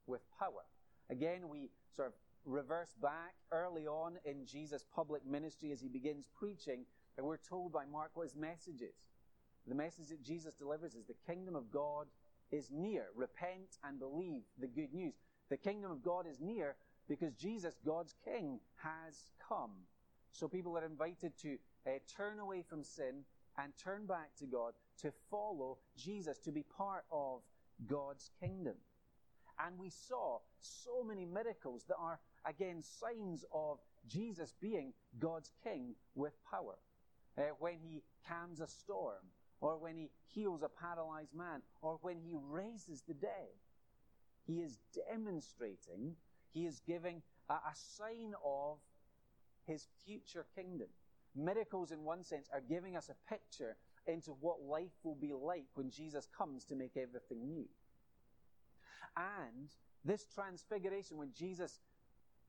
with 0.06 0.22
power. 0.38 0.64
Again, 1.10 1.48
we 1.48 1.70
sort 1.94 2.08
of 2.08 2.14
reverse 2.44 2.94
back 3.00 3.34
early 3.52 3.86
on 3.86 4.18
in 4.24 4.46
Jesus' 4.46 4.84
public 4.94 5.26
ministry 5.26 5.72
as 5.72 5.80
he 5.80 5.88
begins 5.88 6.28
preaching, 6.38 6.84
and 7.16 7.26
we're 7.26 7.36
told 7.36 7.72
by 7.72 7.84
Mark 7.84 8.10
what 8.14 8.24
his 8.24 8.36
message 8.36 8.82
is. 8.82 8.96
The 9.66 9.74
message 9.74 10.08
that 10.08 10.22
Jesus 10.22 10.54
delivers 10.54 10.94
is 10.94 11.06
the 11.06 11.32
kingdom 11.32 11.56
of 11.56 11.72
God 11.72 12.06
is 12.52 12.70
near. 12.70 13.06
Repent 13.16 13.78
and 13.82 13.98
believe 13.98 14.42
the 14.58 14.68
good 14.68 14.94
news. 14.94 15.14
The 15.48 15.56
kingdom 15.56 15.90
of 15.90 16.02
God 16.02 16.26
is 16.26 16.40
near 16.40 16.76
because 17.08 17.32
Jesus, 17.34 17.76
God's 17.84 18.14
King, 18.24 18.60
has 18.76 19.30
come. 19.48 19.72
So 20.32 20.48
people 20.48 20.76
are 20.76 20.84
invited 20.84 21.36
to 21.42 21.56
uh, 21.86 21.90
turn 22.14 22.38
away 22.38 22.62
from 22.62 22.84
sin 22.84 23.24
and 23.58 23.72
turn 23.82 24.06
back 24.06 24.36
to 24.38 24.46
God, 24.46 24.74
to 25.00 25.12
follow 25.30 25.78
Jesus, 25.96 26.38
to 26.40 26.52
be 26.52 26.62
part 26.76 27.04
of 27.10 27.40
God's 27.86 28.30
kingdom. 28.40 28.74
And 29.64 29.78
we 29.78 29.90
saw 29.90 30.38
so 30.60 31.02
many 31.02 31.24
miracles 31.24 31.84
that 31.88 31.96
are, 31.98 32.18
again, 32.44 32.82
signs 32.82 33.44
of 33.52 33.78
Jesus 34.06 34.54
being 34.60 34.92
God's 35.18 35.50
king 35.64 35.94
with 36.14 36.32
power. 36.50 36.76
Uh, 37.38 37.42
when 37.58 37.78
he 37.82 38.02
calms 38.26 38.60
a 38.60 38.66
storm, 38.66 39.22
or 39.60 39.78
when 39.78 39.96
he 39.96 40.10
heals 40.34 40.62
a 40.62 40.68
paralyzed 40.68 41.34
man, 41.34 41.62
or 41.82 41.98
when 42.02 42.18
he 42.18 42.34
raises 42.34 43.02
the 43.02 43.14
dead. 43.14 43.52
He 44.46 44.60
is 44.60 44.78
demonstrating, 44.94 46.16
he 46.52 46.66
is 46.66 46.80
giving 46.86 47.22
a, 47.48 47.54
a 47.54 47.74
sign 47.74 48.34
of 48.44 48.78
his 49.66 49.86
future 50.04 50.46
kingdom. 50.54 50.88
Miracles, 51.34 51.90
in 51.90 52.04
one 52.04 52.22
sense, 52.22 52.48
are 52.52 52.60
giving 52.60 52.96
us 52.96 53.10
a 53.10 53.30
picture 53.30 53.76
into 54.06 54.30
what 54.40 54.62
life 54.62 54.92
will 55.02 55.16
be 55.16 55.32
like 55.32 55.66
when 55.74 55.90
Jesus 55.90 56.28
comes 56.36 56.64
to 56.64 56.76
make 56.76 56.96
everything 56.96 57.48
new. 57.48 57.66
And 59.16 59.68
this 60.04 60.26
transfiguration, 60.34 61.16
when 61.16 61.32
Jesus' 61.32 61.80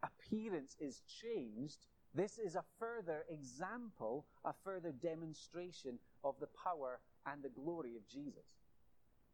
appearance 0.03 0.75
is 0.79 1.01
changed, 1.21 1.87
this 2.13 2.37
is 2.37 2.55
a 2.55 2.63
further 2.79 3.25
example, 3.29 4.25
a 4.45 4.53
further 4.63 4.91
demonstration 4.91 5.99
of 6.23 6.35
the 6.39 6.47
power 6.63 6.99
and 7.25 7.43
the 7.43 7.49
glory 7.49 7.95
of 7.95 8.07
Jesus. 8.07 8.45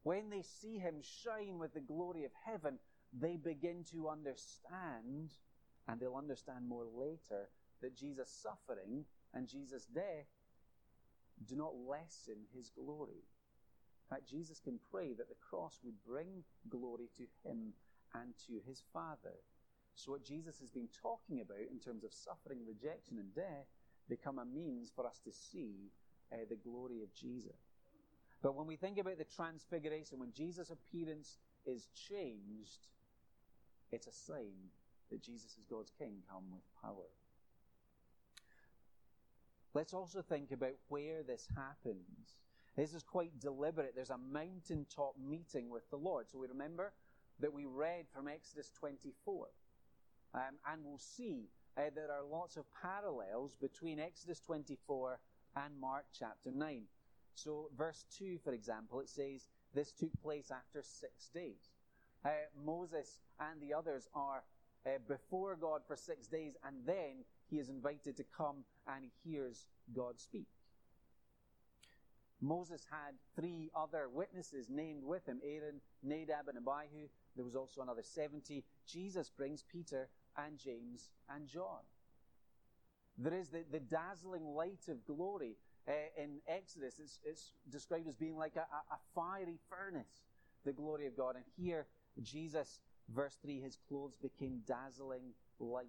When 0.04 0.30
they 0.30 0.42
see 0.42 0.78
him 0.78 0.96
shine 1.02 1.60
with 1.60 1.74
the 1.74 1.80
glory 1.80 2.26
of 2.26 2.32
heaven, 2.46 2.80
they 3.14 3.38
begin 3.38 3.86
to 3.92 4.10
understand, 4.10 5.32
and 5.88 6.00
they'll 6.00 6.16
understand 6.16 6.68
more 6.68 6.86
later, 6.86 7.50
that 7.82 7.96
Jesus' 7.96 8.30
suffering 8.42 9.06
and 9.34 9.48
Jesus' 9.48 9.86
death 9.86 10.28
do 11.48 11.56
not 11.56 11.74
lessen 11.76 12.38
his 12.56 12.70
glory. 12.70 13.24
In 14.04 14.16
fact, 14.16 14.30
Jesus 14.30 14.60
can 14.60 14.80
pray 14.92 15.14
that 15.14 15.30
the 15.30 15.36
cross 15.50 15.80
would 15.84 16.04
bring 16.06 16.44
glory 16.70 17.10
to 17.18 17.24
him 17.48 17.74
and 18.14 18.34
to 18.48 18.60
his 18.68 18.84
Father. 18.94 19.36
So, 19.96 20.12
what 20.12 20.26
Jesus 20.26 20.60
has 20.60 20.70
been 20.70 20.90
talking 21.02 21.42
about 21.42 21.72
in 21.72 21.80
terms 21.80 22.04
of 22.04 22.14
suffering, 22.14 22.60
rejection, 22.68 23.18
and 23.18 23.34
death 23.34 23.68
become 24.10 24.40
a 24.40 24.46
means 24.46 24.92
for 24.94 25.06
us 25.06 25.20
to 25.24 25.32
see 25.32 25.92
uh, 26.32 26.38
the 26.50 26.56
glory 26.56 27.02
of 27.02 27.14
Jesus. 27.14 27.74
But 28.42 28.56
when 28.56 28.68
we 28.68 28.76
think 28.76 28.98
about 28.98 29.18
the 29.18 29.24
transfiguration, 29.24 30.20
when 30.20 30.34
Jesus' 30.34 30.70
appearance 30.70 31.38
is 31.66 31.88
changed, 32.10 32.88
it's 33.92 34.08
a 34.08 34.12
sign 34.12 34.70
that 35.12 35.22
Jesus 35.24 35.52
is 35.52 35.66
God's 35.70 35.92
King 35.98 36.24
come 36.30 36.44
with 36.52 36.64
power. 36.82 37.10
Let's 39.74 39.94
also 39.94 40.22
think 40.22 40.52
about 40.52 40.74
where 40.90 41.24
this 41.24 41.48
happens. 41.56 42.38
This 42.76 42.94
is 42.94 43.04
quite 43.04 43.40
deliberate. 43.40 43.94
There's 43.96 44.10
a 44.10 44.18
mountaintop 44.18 45.16
meeting 45.18 45.70
with 45.70 45.90
the 45.90 45.98
Lord. 45.98 46.30
So 46.30 46.40
we 46.40 46.48
remember 46.48 46.94
that 47.40 47.54
we 47.54 47.66
read 47.66 48.06
from 48.14 48.28
Exodus 48.28 48.72
24. 48.80 49.48
Um, 50.34 50.42
and 50.72 50.84
we'll 50.84 50.98
see 50.98 51.50
uh, 51.78 51.84
there 51.96 52.12
are 52.12 52.24
lots 52.24 52.58
of 52.58 52.66
parallels 52.82 53.56
between 53.60 54.00
Exodus 54.00 54.40
24 54.40 55.20
and 55.56 55.80
Mark 55.80 56.06
chapter 56.18 56.52
9. 56.52 56.82
So, 57.36 57.70
verse 57.76 58.06
2, 58.18 58.40
for 58.44 58.54
example, 58.54 59.00
it 59.00 59.10
says, 59.10 59.48
This 59.74 59.92
took 59.92 60.12
place 60.22 60.52
after 60.52 60.82
six 60.84 61.30
days. 61.34 61.72
Uh, 62.24 62.30
Moses 62.64 63.20
and 63.40 63.60
the 63.62 63.74
others 63.74 64.08
are 64.14 64.44
uh, 64.86 64.90
before 65.08 65.56
God 65.56 65.82
for 65.88 65.96
six 65.96 66.28
days, 66.28 66.54
and 66.66 66.78
then 66.86 67.26
he 67.50 67.60
is 67.60 67.70
invited 67.70 68.18
to 68.18 68.24
come 68.36 68.64
and 68.88 69.04
he 69.04 69.32
hears 69.32 69.66
God 69.96 70.20
speak. 70.20 70.48
Moses 72.44 72.86
had 72.92 73.16
three 73.38 73.72
other 73.74 74.10
witnesses 74.10 74.68
named 74.70 75.04
with 75.04 75.26
him 75.26 75.40
Aaron, 75.44 75.80
Nadab, 76.04 76.50
and 76.50 76.58
Abihu. 76.58 77.08
There 77.36 77.46
was 77.46 77.56
also 77.56 77.82
another 77.82 78.04
70. 78.04 78.66
Jesus 78.86 79.30
brings 79.30 79.64
Peter 79.64 80.10
and 80.38 80.58
James 80.58 81.10
and 81.34 81.48
John. 81.48 81.80
There 83.18 83.34
is 83.34 83.48
the, 83.48 83.64
the 83.72 83.80
dazzling 83.80 84.44
light 84.44 84.90
of 84.90 85.06
glory. 85.06 85.56
Uh, 85.88 85.92
in 86.22 86.40
Exodus, 86.48 87.00
it's, 87.00 87.20
it's, 87.24 87.52
described 87.70 88.08
as 88.08 88.16
being 88.16 88.38
like 88.38 88.56
a, 88.56 88.62
a, 88.62 88.98
fiery 89.14 89.60
furnace, 89.70 90.24
the 90.66 90.72
glory 90.72 91.08
of 91.08 91.16
God. 91.16 91.36
And 91.36 91.44
here, 91.58 91.88
Jesus, 92.22 92.80
verse 93.14 93.38
3, 93.42 93.60
his 93.60 93.78
clothes 93.88 94.16
became 94.22 94.62
dazzling 94.66 95.34
light. 95.60 95.88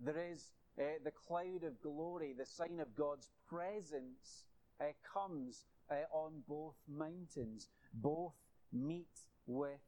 There 0.00 0.16
is 0.32 0.48
uh, 0.78 0.82
the 1.04 1.10
cloud 1.10 1.64
of 1.64 1.80
glory, 1.82 2.34
the 2.36 2.46
sign 2.46 2.80
of 2.80 2.94
God's 2.96 3.28
presence, 3.48 4.46
uh, 4.80 4.84
comes 5.12 5.64
uh, 5.90 5.94
on 6.12 6.42
both 6.48 6.74
mountains. 6.88 7.68
Both 7.92 8.34
meet 8.72 9.06
with 9.46 9.80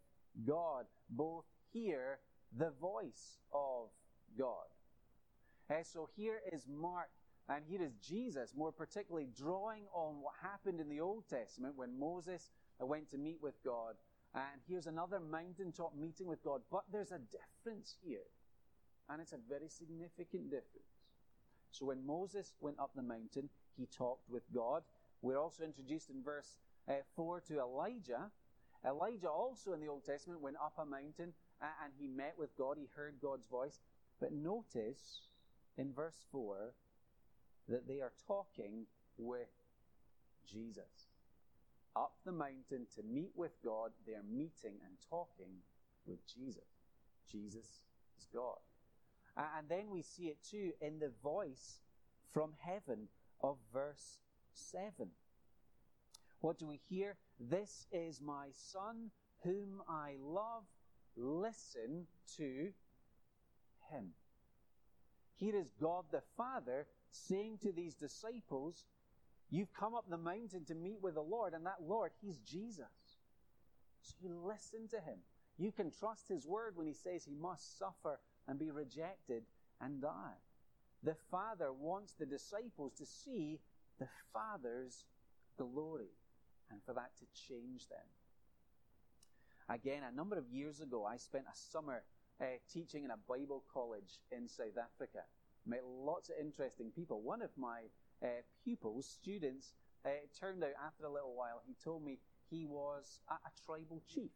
God. 0.47 0.87
Both 1.11 1.45
hear 1.73 2.19
the 2.57 2.71
voice 2.81 3.39
of 3.53 3.89
God. 4.39 4.67
Uh, 5.71 5.83
so 5.83 6.09
here 6.17 6.41
is 6.53 6.67
Mark 6.69 7.09
and 7.49 7.63
here 7.69 7.83
is 7.83 7.93
Jesus, 8.03 8.53
more 8.57 8.73
particularly 8.73 9.29
drawing 9.37 9.85
on 9.95 10.21
what 10.21 10.35
happened 10.43 10.81
in 10.81 10.89
the 10.89 11.01
Old 11.01 11.29
Testament 11.29 11.75
when 11.77 11.99
Moses 11.99 12.51
went 12.81 13.11
to 13.11 13.19
meet 13.19 13.39
with 13.41 13.55
God. 13.65 13.95
And 14.35 14.61
here's 14.69 14.87
another 14.87 15.21
mountaintop 15.21 15.95
meeting 15.97 16.27
with 16.27 16.43
God. 16.43 16.61
But 16.71 16.83
there's 16.93 17.13
a 17.13 17.21
difference 17.31 17.97
here. 18.05 18.27
And 19.09 19.23
it's 19.23 19.33
a 19.33 19.39
very 19.49 19.69
significant 19.69 20.51
difference. 20.51 20.91
So 21.71 21.87
when 21.87 22.05
Moses 22.05 22.53
went 22.61 22.81
up 22.81 22.91
the 22.97 23.03
mountain, 23.03 23.49
he 23.77 23.87
talked 23.87 24.29
with 24.29 24.43
God. 24.55 24.83
We're 25.23 25.39
also 25.39 25.65
introduced 25.65 26.11
in 26.11 26.23
verse 26.23 26.57
uh, 26.89 26.95
4 27.15 27.41
to 27.49 27.59
Elijah. 27.59 28.31
Elijah 28.85 29.29
also 29.29 29.73
in 29.73 29.81
the 29.81 29.89
Old 29.89 30.05
Testament 30.05 30.41
went 30.41 30.57
up 30.57 30.75
a 30.79 30.85
mountain 30.85 31.33
and 31.61 31.93
he 31.99 32.07
met 32.07 32.35
with 32.39 32.57
God. 32.57 32.77
He 32.79 32.89
heard 32.95 33.17
God's 33.21 33.47
voice. 33.47 33.81
But 34.21 34.33
notice 34.33 35.29
in 35.77 35.93
verse 35.93 36.25
4 36.31 36.75
that 37.69 37.89
they 37.89 38.01
are 38.01 38.13
talking 38.27 38.87
with 39.19 39.49
Jesus. 40.51 41.09
Up 41.95 42.13
the 42.25 42.33
mountain 42.33 42.87
to 42.95 43.03
meet 43.03 43.33
with 43.35 43.53
God, 43.65 43.91
they 44.07 44.13
are 44.13 44.23
meeting 44.23 44.79
and 44.85 44.97
talking 45.09 45.63
with 46.07 46.19
Jesus. 46.27 46.85
Jesus 47.31 47.81
is 48.19 48.27
God. 48.33 48.59
And 49.37 49.69
then 49.69 49.91
we 49.91 50.03
see 50.03 50.25
it 50.25 50.39
too 50.43 50.73
in 50.81 50.99
the 50.99 51.11
voice 51.23 51.81
from 52.33 52.53
heaven 52.61 53.09
of 53.41 53.57
verse 53.73 54.19
7. 54.53 55.11
What 56.41 56.59
do 56.59 56.67
we 56.67 56.81
hear? 56.89 57.17
This 57.41 57.87
is 57.93 58.21
my 58.21 58.49
Son 58.53 59.11
whom 59.43 59.83
I 59.89 60.17
love. 60.21 60.65
Listen 61.17 62.07
to 62.37 62.73
him. 63.91 64.13
Here 65.37 65.57
is 65.57 65.71
God 65.81 66.05
the 66.11 66.23
Father 66.37 66.87
saying 67.11 67.59
to 67.63 67.73
these 67.73 67.95
disciples, 67.95 68.85
You've 69.51 69.73
come 69.73 69.95
up 69.95 70.07
the 70.09 70.17
mountain 70.17 70.65
to 70.67 70.75
meet 70.75 71.01
with 71.01 71.15
the 71.15 71.23
Lord, 71.23 71.55
and 71.55 71.65
that 71.67 71.83
Lord, 71.87 72.11
He's 72.21 72.39
Jesus. 72.39 72.87
So 74.03 74.15
you 74.21 74.41
listen 74.45 74.89
to 74.89 74.97
Him. 74.97 75.19
You 75.57 75.73
can 75.73 75.91
trust 75.91 76.29
His 76.29 76.47
word 76.47 76.77
when 76.77 76.87
He 76.87 76.95
says 76.95 77.25
He 77.25 77.35
must 77.35 77.79
suffer 77.79 78.19
and 78.49 78.59
be 78.59 78.71
rejected 78.71 79.45
and 79.81 80.03
die. 80.03 80.39
The 81.07 81.15
Father 81.31 81.73
wants 81.73 82.15
the 82.15 82.27
disciples 82.27 82.93
to 82.99 83.07
see 83.07 83.61
the 84.01 84.09
Father's 84.33 85.05
glory 85.57 86.11
and 86.69 86.81
for 86.85 86.95
that 86.95 87.13
to 87.21 87.27
change 87.49 87.89
them. 87.89 88.07
Again, 89.69 90.03
a 90.03 90.11
number 90.11 90.37
of 90.37 90.51
years 90.51 90.81
ago, 90.81 91.05
I 91.05 91.17
spent 91.17 91.45
a 91.47 91.57
summer 91.57 92.03
uh, 92.41 92.45
teaching 92.73 93.05
in 93.05 93.13
a 93.13 93.17
Bible 93.29 93.63
college 93.73 94.19
in 94.33 94.49
South 94.49 94.77
Africa. 94.77 95.21
Met 95.65 95.83
lots 95.87 96.29
of 96.29 96.35
interesting 96.41 96.91
people. 96.91 97.23
One 97.23 97.41
of 97.41 97.51
my 97.57 97.83
uh, 98.21 98.43
pupils, 98.65 99.07
students, 99.07 99.75
uh, 100.05 100.09
it 100.09 100.31
turned 100.39 100.65
out 100.65 100.75
after 100.85 101.05
a 101.05 101.13
little 101.13 101.37
while, 101.37 101.63
he 101.69 101.77
told 101.85 102.05
me 102.05 102.19
he 102.51 102.67
was 102.67 103.21
a, 103.31 103.35
a 103.35 103.51
tribal 103.65 104.03
chief 104.13 104.33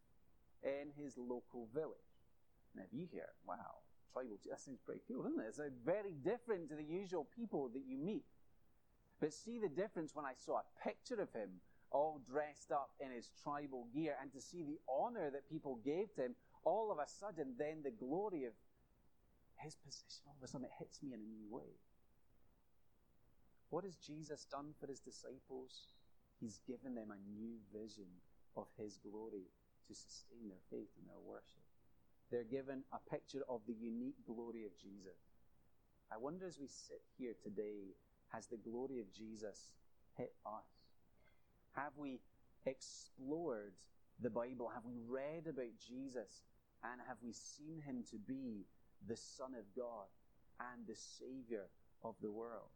in 0.62 0.92
his 0.96 1.18
local 1.18 1.66
village. 1.74 1.98
Now, 2.76 2.82
if 2.84 2.96
you 2.96 3.08
hear, 3.10 3.26
wow, 3.44 3.82
tribal 4.12 4.38
that 4.48 4.60
seems 4.60 4.80
pretty 4.80 5.02
cool, 5.08 5.22
doesn't 5.22 5.40
it? 5.40 5.46
It's 5.48 5.60
very 5.84 6.14
different 6.24 6.68
to 6.68 6.76
the 6.76 6.84
usual 6.84 7.26
people 7.36 7.68
that 7.72 7.82
you 7.86 7.96
meet. 7.96 8.24
But 9.20 9.32
see 9.32 9.58
the 9.58 9.68
difference 9.68 10.14
when 10.14 10.24
I 10.24 10.32
saw 10.34 10.58
a 10.58 10.84
picture 10.84 11.20
of 11.20 11.32
him 11.32 11.60
all 11.90 12.20
dressed 12.24 12.72
up 12.72 12.90
in 13.00 13.10
his 13.10 13.30
tribal 13.42 13.86
gear 13.92 14.16
and 14.20 14.32
to 14.32 14.40
see 14.40 14.62
the 14.62 14.78
honor 14.88 15.30
that 15.30 15.50
people 15.50 15.78
gave 15.84 16.14
to 16.14 16.22
him, 16.22 16.34
all 16.64 16.90
of 16.92 16.98
a 16.98 17.08
sudden, 17.08 17.54
then 17.58 17.82
the 17.82 17.90
glory 17.90 18.44
of 18.44 18.52
his 19.56 19.76
position, 19.76 20.22
all 20.26 20.36
of 20.38 20.44
a 20.44 20.48
sudden, 20.48 20.66
it 20.66 20.78
hits 20.78 21.02
me 21.02 21.12
in 21.12 21.20
a 21.20 21.22
new 21.22 21.46
way. 21.50 21.76
What 23.70 23.84
has 23.84 23.96
Jesus 23.96 24.46
done 24.50 24.74
for 24.80 24.86
his 24.86 25.00
disciples? 25.00 25.88
He's 26.40 26.60
given 26.66 26.94
them 26.94 27.12
a 27.12 27.20
new 27.30 27.58
vision 27.72 28.08
of 28.56 28.66
his 28.78 28.98
glory 28.98 29.46
to 29.86 29.94
sustain 29.94 30.48
their 30.48 30.64
faith 30.70 30.90
and 30.98 31.06
their 31.06 31.20
worship. 31.22 31.69
They're 32.30 32.44
given 32.44 32.84
a 32.92 33.10
picture 33.10 33.42
of 33.48 33.60
the 33.66 33.74
unique 33.74 34.24
glory 34.26 34.64
of 34.64 34.76
Jesus. 34.80 35.18
I 36.12 36.16
wonder 36.16 36.46
as 36.46 36.58
we 36.58 36.68
sit 36.68 37.02
here 37.18 37.34
today, 37.42 37.94
has 38.32 38.46
the 38.46 38.56
glory 38.56 39.00
of 39.00 39.12
Jesus 39.12 39.72
hit 40.16 40.32
us? 40.46 40.66
Have 41.72 41.92
we 41.96 42.20
explored 42.66 43.72
the 44.20 44.30
Bible? 44.30 44.70
Have 44.72 44.84
we 44.84 44.98
read 45.08 45.46
about 45.48 45.78
Jesus? 45.88 46.44
And 46.82 47.00
have 47.06 47.18
we 47.22 47.32
seen 47.32 47.80
him 47.84 48.04
to 48.10 48.16
be 48.16 48.66
the 49.06 49.16
Son 49.16 49.54
of 49.54 49.64
God 49.76 50.06
and 50.60 50.86
the 50.86 50.96
Savior 50.96 51.66
of 52.02 52.14
the 52.22 52.30
world? 52.30 52.70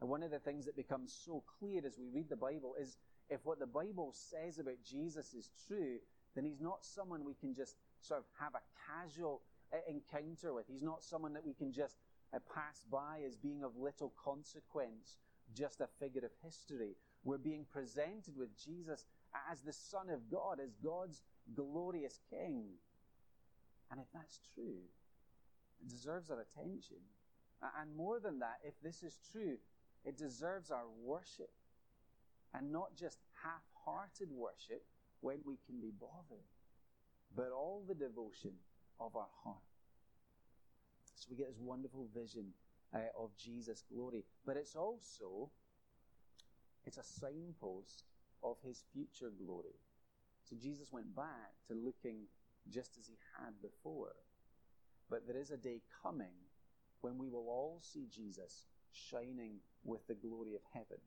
And 0.00 0.08
one 0.08 0.22
of 0.22 0.30
the 0.30 0.38
things 0.38 0.66
that 0.66 0.76
becomes 0.76 1.12
so 1.12 1.42
clear 1.58 1.82
as 1.84 1.98
we 1.98 2.08
read 2.08 2.28
the 2.28 2.36
Bible 2.36 2.74
is 2.80 2.96
if 3.28 3.44
what 3.44 3.58
the 3.58 3.66
Bible 3.66 4.12
says 4.12 4.58
about 4.58 4.82
Jesus 4.84 5.34
is 5.34 5.50
true, 5.66 5.98
then 6.34 6.44
he's 6.44 6.60
not 6.60 6.84
someone 6.84 7.24
we 7.24 7.34
can 7.34 7.54
just 7.54 7.76
sort 8.00 8.20
of 8.20 8.26
have 8.38 8.54
a 8.54 8.64
casual 8.86 9.42
uh, 9.72 9.78
encounter 9.88 10.52
with. 10.52 10.66
He's 10.68 10.82
not 10.82 11.02
someone 11.02 11.32
that 11.34 11.44
we 11.44 11.54
can 11.54 11.72
just 11.72 11.96
uh, 12.34 12.38
pass 12.54 12.84
by 12.90 13.20
as 13.26 13.36
being 13.36 13.62
of 13.62 13.76
little 13.76 14.12
consequence, 14.22 15.16
just 15.54 15.80
a 15.80 15.88
figure 15.98 16.24
of 16.24 16.30
history. 16.42 16.96
We're 17.24 17.38
being 17.38 17.66
presented 17.70 18.36
with 18.36 18.56
Jesus 18.56 19.04
as 19.50 19.60
the 19.60 19.72
Son 19.72 20.08
of 20.10 20.30
God, 20.30 20.60
as 20.62 20.74
God's 20.82 21.22
glorious 21.54 22.20
King. 22.30 22.64
And 23.90 24.00
if 24.00 24.06
that's 24.12 24.40
true, 24.54 24.82
it 25.80 25.88
deserves 25.88 26.30
our 26.30 26.40
attention. 26.40 26.98
And 27.80 27.96
more 27.96 28.20
than 28.20 28.38
that, 28.38 28.58
if 28.62 28.74
this 28.82 29.02
is 29.02 29.18
true, 29.32 29.56
it 30.04 30.16
deserves 30.16 30.70
our 30.70 30.86
worship. 31.02 31.50
And 32.54 32.72
not 32.72 32.94
just 32.96 33.18
half 33.42 33.62
hearted 33.84 34.30
worship 34.30 34.84
when 35.20 35.38
we 35.44 35.58
can 35.66 35.80
be 35.80 35.90
bothered, 35.90 36.46
but 37.34 37.50
all 37.52 37.84
the 37.86 37.94
devotion 37.94 38.52
of 39.00 39.16
our 39.16 39.28
heart. 39.44 39.56
So 41.14 41.28
we 41.30 41.36
get 41.36 41.48
this 41.48 41.60
wonderful 41.60 42.08
vision 42.14 42.52
uh, 42.94 42.98
of 43.18 43.30
Jesus' 43.36 43.82
glory. 43.92 44.24
But 44.46 44.56
it's 44.56 44.76
also 44.76 45.50
it's 46.86 46.96
a 46.96 47.02
signpost 47.02 48.04
of 48.42 48.56
his 48.64 48.82
future 48.92 49.30
glory. 49.44 49.76
So 50.44 50.56
Jesus 50.56 50.92
went 50.92 51.14
back 51.14 51.52
to 51.68 51.74
looking 51.74 52.26
just 52.70 52.96
as 52.98 53.06
he 53.06 53.18
had 53.36 53.52
before. 53.60 54.14
But 55.10 55.26
there 55.26 55.36
is 55.36 55.50
a 55.50 55.56
day 55.56 55.82
coming 56.02 56.34
when 57.00 57.18
we 57.18 57.28
will 57.28 57.48
all 57.48 57.80
see 57.82 58.06
Jesus 58.10 58.66
shining 58.92 59.56
with 59.84 60.06
the 60.06 60.14
glory 60.14 60.54
of 60.54 60.62
heaven. 60.72 60.98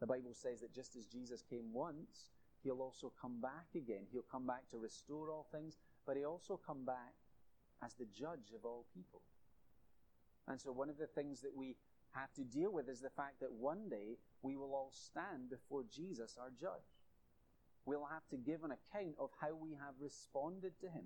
The 0.00 0.06
Bible 0.06 0.34
says 0.34 0.60
that 0.60 0.74
just 0.74 0.96
as 0.96 1.06
Jesus 1.06 1.42
came 1.42 1.72
once, 1.72 2.30
he'll 2.62 2.82
also 2.82 3.12
come 3.20 3.40
back 3.40 3.66
again. 3.74 4.06
He'll 4.12 4.22
come 4.30 4.46
back 4.46 4.68
to 4.70 4.78
restore 4.78 5.30
all 5.30 5.46
things, 5.52 5.76
but 6.06 6.16
he'll 6.16 6.30
also 6.30 6.58
come 6.66 6.84
back 6.84 7.14
as 7.82 7.94
the 7.94 8.06
judge 8.06 8.52
of 8.54 8.64
all 8.64 8.86
people. 8.94 9.22
And 10.48 10.60
so 10.60 10.72
one 10.72 10.90
of 10.90 10.98
the 10.98 11.06
things 11.06 11.40
that 11.42 11.54
we 11.54 11.76
have 12.12 12.32
to 12.34 12.42
deal 12.42 12.72
with 12.72 12.88
is 12.88 13.00
the 13.00 13.10
fact 13.10 13.40
that 13.40 13.52
one 13.52 13.88
day 13.88 14.16
we 14.42 14.56
will 14.56 14.74
all 14.74 14.92
stand 14.92 15.50
before 15.50 15.84
Jesus, 15.90 16.36
our 16.40 16.50
judge. 16.58 16.86
We'll 17.84 18.08
have 18.10 18.26
to 18.30 18.36
give 18.36 18.64
an 18.64 18.72
account 18.72 19.14
of 19.18 19.30
how 19.40 19.54
we 19.54 19.70
have 19.72 19.94
responded 20.00 20.72
to 20.80 20.86
him. 20.86 21.04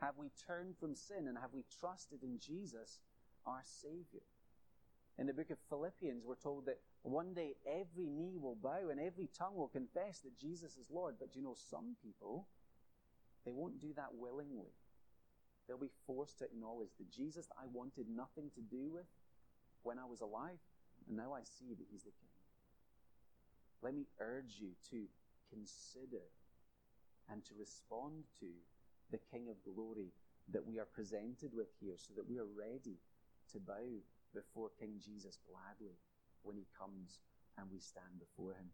Have 0.00 0.14
we 0.16 0.30
turned 0.46 0.76
from 0.78 0.94
sin 0.94 1.28
and 1.28 1.38
have 1.38 1.52
we 1.52 1.64
trusted 1.80 2.22
in 2.22 2.38
Jesus, 2.38 2.98
our 3.46 3.62
Savior? 3.62 4.24
In 5.18 5.26
the 5.26 5.34
book 5.34 5.50
of 5.50 5.58
Philippians, 5.68 6.24
we're 6.24 6.36
told 6.36 6.66
that 6.66 6.80
one 7.02 7.34
day 7.34 7.54
every 7.66 8.08
knee 8.08 8.38
will 8.38 8.54
bow 8.54 8.88
and 8.90 8.98
every 8.98 9.28
tongue 9.38 9.56
will 9.56 9.68
confess 9.68 10.20
that 10.20 10.38
Jesus 10.38 10.76
is 10.76 10.90
Lord. 10.90 11.16
But 11.20 11.36
you 11.36 11.42
know, 11.42 11.54
some 11.54 11.96
people, 12.02 12.46
they 13.44 13.52
won't 13.52 13.80
do 13.80 13.92
that 13.94 14.14
willingly. 14.14 14.72
They'll 15.66 15.78
be 15.78 15.90
forced 16.06 16.38
to 16.38 16.44
acknowledge 16.44 16.90
the 16.98 17.04
Jesus 17.04 17.46
that 17.46 17.56
I 17.62 17.66
wanted 17.72 18.06
nothing 18.08 18.50
to 18.54 18.60
do 18.60 18.90
with 18.90 19.06
when 19.82 19.98
I 19.98 20.04
was 20.04 20.20
alive, 20.20 20.58
and 21.08 21.16
now 21.16 21.34
I 21.34 21.42
see 21.42 21.74
that 21.74 21.86
He's 21.90 22.04
the 22.04 22.10
King. 22.10 22.30
Let 23.82 23.94
me 23.94 24.06
urge 24.20 24.56
you 24.60 24.70
to 24.90 25.06
consider 25.50 26.22
and 27.30 27.44
to 27.44 27.54
respond 27.58 28.24
to 28.40 28.46
the 29.10 29.18
King 29.30 29.48
of 29.50 29.74
glory 29.74 30.12
that 30.52 30.66
we 30.66 30.78
are 30.78 30.84
presented 30.84 31.52
with 31.54 31.68
here 31.80 31.94
so 31.96 32.12
that 32.16 32.28
we 32.28 32.38
are 32.38 32.46
ready 32.46 32.96
to 33.52 33.58
bow 33.58 34.02
before 34.34 34.70
King 34.78 35.00
Jesus 35.04 35.38
gladly 35.48 35.96
when 36.42 36.56
he 36.56 36.66
comes 36.78 37.20
and 37.58 37.66
we 37.70 37.78
stand 37.78 38.18
before 38.18 38.52
him. 38.52 38.70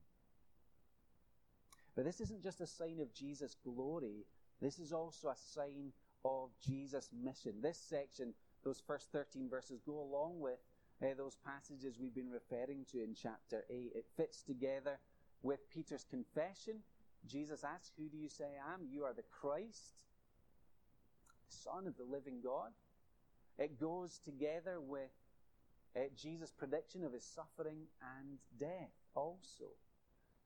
But 1.94 2.05
this 2.05 2.21
isn't 2.21 2.42
just 2.42 2.61
a 2.61 2.66
sign 2.66 3.01
of 3.01 3.12
Jesus' 3.12 3.57
glory, 3.64 4.25
this 4.61 4.79
is 4.79 4.92
also 4.92 5.29
a 5.29 5.37
sign 5.37 5.92
of 6.25 6.51
Jesus' 6.64 7.11
mission. 7.12 7.55
This 7.61 7.79
section, 7.79 8.35
those 8.64 8.83
first 8.87 9.11
13 9.12 9.49
verses, 9.49 9.81
go 9.85 10.01
along 10.01 10.40
with 10.40 10.59
uh, 11.03 11.07
those 11.16 11.37
passages 11.44 11.99
we've 11.99 12.14
been 12.14 12.31
referring 12.31 12.85
to 12.92 13.03
in 13.03 13.14
chapter 13.14 13.64
8. 13.71 13.92
It 13.94 14.07
fits 14.16 14.42
together 14.42 14.99
with 15.42 15.71
Peter's 15.71 16.05
confession. 16.05 16.81
Jesus 17.27 17.64
asks, 17.64 17.92
Who 17.97 18.09
do 18.09 18.16
you 18.16 18.29
say 18.29 18.44
I 18.44 18.75
am? 18.75 18.81
You 18.90 19.05
are 19.05 19.14
the 19.14 19.23
Christ, 19.31 20.03
the 21.49 21.57
Son 21.57 21.87
of 21.87 21.97
the 21.97 22.05
living 22.05 22.40
God. 22.42 22.73
It 23.59 23.79
goes 23.79 24.21
together 24.25 24.81
with 24.81 25.11
uh, 25.96 26.01
Jesus' 26.16 26.53
prediction 26.53 27.05
of 27.05 27.12
his 27.12 27.24
suffering 27.24 27.87
and 28.18 28.38
death 28.59 28.92
also. 29.14 29.66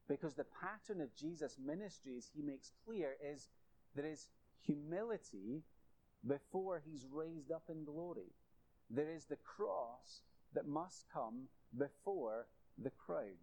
Because 0.09 0.35
the 0.35 0.46
pattern 0.61 1.00
of 1.00 1.14
Jesus' 1.14 1.57
ministry, 1.64 2.16
as 2.16 2.28
he 2.35 2.42
makes 2.42 2.72
clear, 2.85 3.16
is 3.33 3.48
there 3.94 4.07
is 4.07 4.28
humility 4.61 5.62
before 6.26 6.83
he's 6.85 7.07
raised 7.11 7.50
up 7.50 7.64
in 7.68 7.85
glory. 7.85 8.33
There 8.90 9.11
is 9.11 9.24
the 9.24 9.37
cross 9.37 10.22
that 10.55 10.66
must 10.66 11.07
come 11.12 11.48
before 11.76 12.46
the 12.78 12.90
crown. 12.90 13.38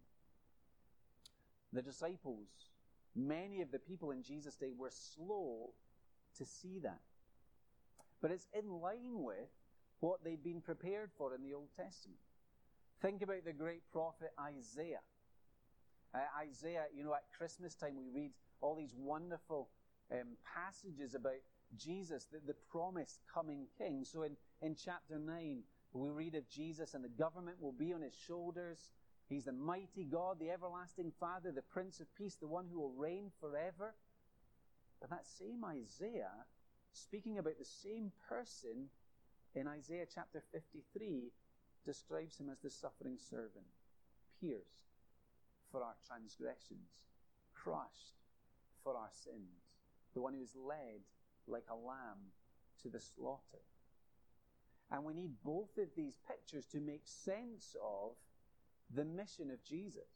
The 1.72 1.82
disciples, 1.82 2.48
many 3.14 3.60
of 3.60 3.70
the 3.70 3.78
people 3.78 4.10
in 4.10 4.22
Jesus' 4.22 4.56
day, 4.56 4.72
were 4.76 4.90
slow 4.90 5.70
to 6.38 6.44
see 6.44 6.78
that. 6.82 7.00
But 8.20 8.30
it's 8.30 8.48
in 8.52 8.68
line 8.80 9.22
with 9.22 9.48
what 10.00 10.24
they'd 10.24 10.42
been 10.42 10.60
prepared 10.60 11.10
for 11.16 11.34
in 11.34 11.42
the 11.42 11.54
Old 11.54 11.68
Testament. 11.76 12.18
Think 13.00 13.22
about 13.22 13.44
the 13.44 13.52
great 13.52 13.82
prophet 13.92 14.32
Isaiah. 14.38 15.00
Uh, 16.12 16.18
Isaiah, 16.38 16.86
you 16.94 17.04
know, 17.04 17.14
at 17.14 17.24
Christmas 17.36 17.74
time 17.74 17.96
we 17.96 18.08
read 18.08 18.32
all 18.60 18.74
these 18.74 18.94
wonderful 18.96 19.70
um, 20.12 20.36
passages 20.44 21.14
about 21.14 21.40
Jesus, 21.76 22.26
the, 22.26 22.40
the 22.46 22.56
promised 22.70 23.20
coming 23.32 23.66
king. 23.78 24.04
So 24.04 24.22
in, 24.22 24.36
in 24.60 24.74
chapter 24.74 25.18
9, 25.18 25.62
we 25.92 26.08
read 26.08 26.34
of 26.34 26.48
Jesus 26.48 26.94
and 26.94 27.04
the 27.04 27.08
government 27.08 27.60
will 27.60 27.72
be 27.72 27.92
on 27.92 28.02
his 28.02 28.14
shoulders. 28.14 28.90
He's 29.28 29.44
the 29.44 29.52
mighty 29.52 30.04
God, 30.04 30.38
the 30.40 30.50
everlasting 30.50 31.12
Father, 31.20 31.52
the 31.52 31.62
Prince 31.62 32.00
of 32.00 32.12
Peace, 32.16 32.36
the 32.36 32.48
one 32.48 32.66
who 32.70 32.80
will 32.80 32.92
reign 32.92 33.30
forever. 33.40 33.94
But 35.00 35.10
that 35.10 35.26
same 35.26 35.64
Isaiah, 35.64 36.44
speaking 36.92 37.38
about 37.38 37.58
the 37.58 37.64
same 37.64 38.12
person 38.28 38.90
in 39.54 39.66
Isaiah 39.66 40.06
chapter 40.12 40.42
53, 40.52 41.32
describes 41.84 42.38
him 42.38 42.48
as 42.50 42.60
the 42.60 42.70
suffering 42.70 43.18
servant, 43.18 43.66
pierced 44.40 44.90
for 45.70 45.82
our 45.82 45.94
transgressions, 46.06 46.90
crushed 47.54 48.14
for 48.82 48.96
our 48.96 49.10
sins, 49.12 49.74
the 50.14 50.20
one 50.20 50.34
who 50.34 50.42
is 50.42 50.54
led 50.56 51.00
like 51.46 51.66
a 51.70 51.74
lamb 51.74 52.32
to 52.82 52.88
the 52.88 53.00
slaughter. 53.00 53.62
And 54.90 55.04
we 55.04 55.14
need 55.14 55.32
both 55.44 55.78
of 55.78 55.88
these 55.96 56.18
pictures 56.28 56.66
to 56.66 56.80
make 56.80 57.02
sense 57.04 57.76
of 57.82 58.12
the 58.92 59.04
mission 59.04 59.50
of 59.50 59.62
Jesus. 59.64 60.08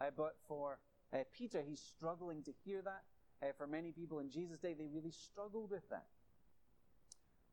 Uh, 0.00 0.06
but 0.16 0.36
for 0.48 0.78
uh, 1.12 1.18
Peter, 1.36 1.62
he's 1.66 1.80
struggling 1.80 2.42
to 2.44 2.52
hear 2.64 2.80
that. 2.82 3.02
Uh, 3.42 3.52
for 3.56 3.66
many 3.66 3.92
people 3.92 4.18
in 4.18 4.30
Jesus' 4.30 4.58
day, 4.60 4.74
they 4.74 4.86
really 4.86 5.10
struggled 5.10 5.70
with 5.70 5.88
that. 5.90 6.06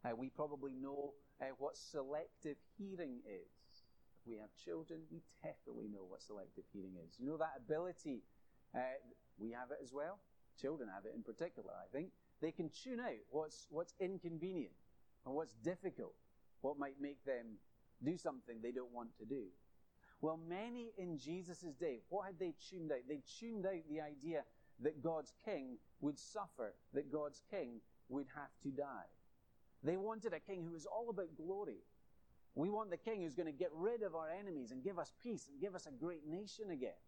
Uh, 0.08 0.16
we 0.16 0.30
probably 0.30 0.74
know 0.74 1.14
uh, 1.42 1.46
what 1.58 1.76
selective 1.76 2.56
hearing 2.78 3.20
is. 3.28 3.84
If 4.22 4.28
we 4.28 4.38
have 4.38 4.50
children, 4.64 5.02
we 5.12 5.22
definitely 5.44 5.88
know 5.88 6.06
what 6.08 6.22
selective 6.22 6.64
hearing 6.72 6.94
is. 7.06 7.16
You 7.20 7.28
know 7.28 7.38
that 7.38 7.54
ability, 7.58 8.22
uh, 8.76 8.80
we 9.38 9.52
have 9.52 9.72
it 9.72 9.80
as 9.84 9.92
well. 9.92 10.20
Children 10.62 10.90
have 10.94 11.06
it 11.06 11.14
in 11.16 11.24
particular, 11.24 11.72
I 11.76 11.92
think. 11.92 12.10
They 12.42 12.52
can 12.52 12.70
tune 12.70 13.00
out 13.00 13.20
what's, 13.32 13.68
what's 13.70 13.94
inconvenient 14.00 14.74
and 15.26 15.36
what's 15.36 15.54
difficult, 15.56 16.14
what 16.62 16.80
might 16.80 17.02
make 17.02 17.24
them 17.26 17.58
do 18.04 18.18
something 18.18 18.58
they 18.62 18.72
don't 18.72 18.94
want 18.94 19.10
to 19.20 19.26
do. 19.26 19.44
Well, 20.22 20.40
many 20.48 20.92
in 20.98 21.18
Jesus' 21.18 21.76
day, 21.80 22.00
what 22.10 22.28
had 22.28 22.40
they 22.40 22.54
tuned 22.70 22.92
out? 22.92 23.00
They 23.10 23.22
tuned 23.40 23.66
out 23.66 23.84
the 23.90 24.02
idea 24.02 24.44
that 24.82 25.04
God's 25.04 25.34
king 25.46 25.78
would 26.00 26.18
suffer, 26.18 26.74
that 26.94 27.12
God's 27.12 27.42
king 27.52 27.82
would 28.10 28.26
have 28.36 28.52
to 28.64 28.70
die. 28.70 29.06
They 29.88 29.96
wanted 29.96 30.34
a 30.34 30.40
king 30.42 30.64
who 30.66 30.74
was 30.74 30.86
all 30.86 31.10
about 31.10 31.38
glory. 31.38 31.80
We 32.56 32.70
want 32.70 32.90
the 32.90 32.98
king 32.98 33.22
who's 33.22 33.36
going 33.36 33.48
to 33.48 33.58
get 33.58 33.72
rid 33.74 34.04
of 34.04 34.16
our 34.16 34.30
enemies 34.30 34.72
and 34.72 34.84
give 34.84 35.00
us 35.00 35.14
peace 35.24 35.48
and 35.48 35.62
give 35.62 35.76
us 35.76 35.86
a 35.86 35.92
great 35.92 36.28
nation 36.28 36.72
again. 36.72 37.00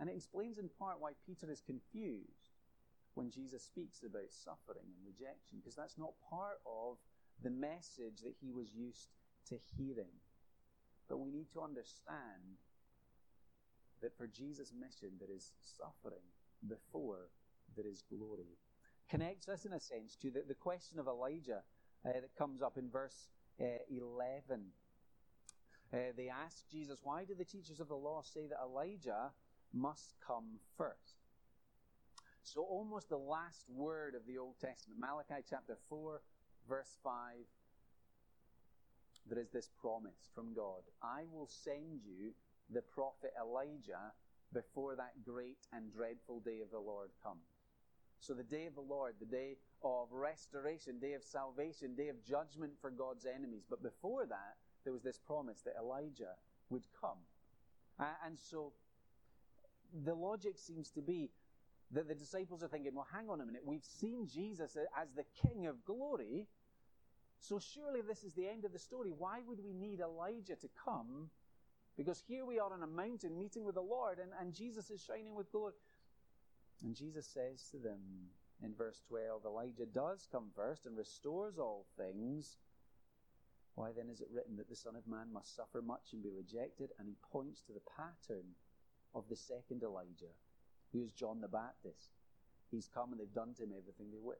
And 0.00 0.10
it 0.10 0.16
explains 0.16 0.58
in 0.58 0.68
part 0.80 0.96
why 0.98 1.12
Peter 1.24 1.48
is 1.48 1.62
confused 1.64 2.50
when 3.14 3.30
Jesus 3.30 3.62
speaks 3.62 4.02
about 4.02 4.32
suffering 4.32 4.86
and 4.90 5.06
rejection, 5.06 5.58
because 5.58 5.76
that's 5.76 5.96
not 5.96 6.10
part 6.28 6.58
of 6.66 6.96
the 7.40 7.50
message 7.50 8.18
that 8.24 8.34
he 8.40 8.50
was 8.50 8.74
used 8.74 9.06
to 9.48 9.58
hearing. 9.76 10.18
But 11.08 11.20
we 11.20 11.30
need 11.30 11.52
to 11.52 11.62
understand 11.62 12.58
that 14.02 14.16
for 14.16 14.26
Jesus' 14.26 14.72
mission, 14.74 15.10
there 15.20 15.34
is 15.34 15.52
suffering 15.62 16.26
before 16.66 17.30
there 17.76 17.86
is 17.86 18.02
glory. 18.10 18.58
Connects 19.10 19.48
us, 19.48 19.64
in 19.64 19.72
a 19.72 19.80
sense, 19.80 20.16
to 20.16 20.30
the, 20.30 20.42
the 20.46 20.54
question 20.54 20.98
of 20.98 21.06
Elijah 21.06 21.62
uh, 22.04 22.12
that 22.12 22.36
comes 22.36 22.62
up 22.62 22.76
in 22.76 22.90
verse 22.90 23.28
uh, 23.60 23.64
11. 23.90 24.66
Uh, 25.92 25.96
they 26.16 26.28
ask 26.28 26.68
Jesus, 26.70 26.98
Why 27.02 27.24
do 27.24 27.34
the 27.34 27.44
teachers 27.44 27.80
of 27.80 27.88
the 27.88 27.96
law 27.96 28.22
say 28.22 28.46
that 28.46 28.58
Elijah 28.62 29.30
must 29.72 30.14
come 30.26 30.60
first? 30.76 31.16
So, 32.42 32.62
almost 32.62 33.08
the 33.08 33.18
last 33.18 33.64
word 33.68 34.14
of 34.14 34.26
the 34.26 34.38
Old 34.38 34.54
Testament, 34.60 35.00
Malachi 35.00 35.44
chapter 35.48 35.78
4, 35.88 36.20
verse 36.68 36.96
5, 37.02 37.12
there 39.28 39.38
is 39.38 39.50
this 39.50 39.68
promise 39.80 40.30
from 40.34 40.54
God 40.54 40.80
I 41.02 41.24
will 41.30 41.48
send 41.48 42.00
you 42.04 42.32
the 42.70 42.82
prophet 42.82 43.32
Elijah 43.38 44.12
before 44.52 44.96
that 44.96 45.12
great 45.24 45.66
and 45.72 45.92
dreadful 45.92 46.40
day 46.40 46.60
of 46.62 46.70
the 46.70 46.78
Lord 46.78 47.10
comes. 47.22 47.57
So, 48.20 48.34
the 48.34 48.42
day 48.42 48.66
of 48.66 48.74
the 48.74 48.80
Lord, 48.80 49.14
the 49.20 49.26
day 49.26 49.56
of 49.82 50.12
restoration, 50.12 50.98
day 50.98 51.12
of 51.12 51.22
salvation, 51.22 51.94
day 51.94 52.08
of 52.08 52.22
judgment 52.24 52.72
for 52.80 52.90
God's 52.90 53.26
enemies. 53.26 53.62
But 53.68 53.82
before 53.82 54.26
that, 54.26 54.56
there 54.84 54.92
was 54.92 55.02
this 55.02 55.18
promise 55.18 55.60
that 55.62 55.74
Elijah 55.78 56.34
would 56.70 56.84
come. 57.00 57.18
And 57.98 58.38
so, 58.38 58.72
the 60.04 60.14
logic 60.14 60.58
seems 60.58 60.90
to 60.90 61.00
be 61.00 61.30
that 61.92 62.06
the 62.06 62.14
disciples 62.14 62.62
are 62.62 62.68
thinking, 62.68 62.94
well, 62.94 63.06
hang 63.12 63.30
on 63.30 63.40
a 63.40 63.46
minute, 63.46 63.62
we've 63.64 63.84
seen 63.84 64.26
Jesus 64.26 64.76
as 64.76 65.08
the 65.16 65.24
King 65.48 65.66
of 65.66 65.84
glory. 65.84 66.46
So 67.40 67.58
surely 67.58 68.00
this 68.00 68.24
is 68.24 68.34
the 68.34 68.48
end 68.48 68.64
of 68.64 68.72
the 68.72 68.78
story. 68.78 69.10
Why 69.16 69.40
would 69.46 69.62
we 69.64 69.72
need 69.72 70.00
Elijah 70.00 70.56
to 70.56 70.68
come? 70.84 71.30
Because 71.96 72.22
here 72.28 72.44
we 72.44 72.58
are 72.58 72.72
on 72.72 72.82
a 72.82 72.86
mountain 72.86 73.36
meeting 73.38 73.64
with 73.64 73.74
the 73.74 73.82
Lord, 73.82 74.18
and, 74.18 74.30
and 74.40 74.54
Jesus 74.54 74.90
is 74.90 75.02
shining 75.02 75.34
with 75.34 75.50
glory. 75.50 75.72
And 76.82 76.94
Jesus 76.94 77.26
says 77.26 77.68
to 77.70 77.78
them 77.78 78.30
in 78.62 78.74
verse 78.74 79.00
12 79.08 79.44
Elijah 79.44 79.86
does 79.86 80.28
come 80.30 80.50
first 80.54 80.86
and 80.86 80.96
restores 80.96 81.58
all 81.58 81.86
things. 81.96 82.56
Why 83.74 83.90
then 83.96 84.08
is 84.10 84.20
it 84.20 84.28
written 84.32 84.56
that 84.56 84.68
the 84.68 84.76
Son 84.76 84.96
of 84.96 85.06
Man 85.06 85.32
must 85.32 85.54
suffer 85.54 85.80
much 85.80 86.12
and 86.12 86.22
be 86.22 86.30
rejected? 86.30 86.90
And 86.98 87.08
he 87.08 87.16
points 87.30 87.62
to 87.62 87.72
the 87.72 87.86
pattern 87.96 88.54
of 89.14 89.28
the 89.28 89.36
second 89.36 89.82
Elijah, 89.82 90.34
who 90.92 91.02
is 91.02 91.12
John 91.12 91.40
the 91.40 91.48
Baptist. 91.48 92.10
He's 92.70 92.88
come 92.92 93.12
and 93.12 93.20
they've 93.20 93.32
done 93.32 93.54
to 93.54 93.62
him 93.62 93.72
everything 93.76 94.10
they 94.10 94.20
wish. 94.20 94.38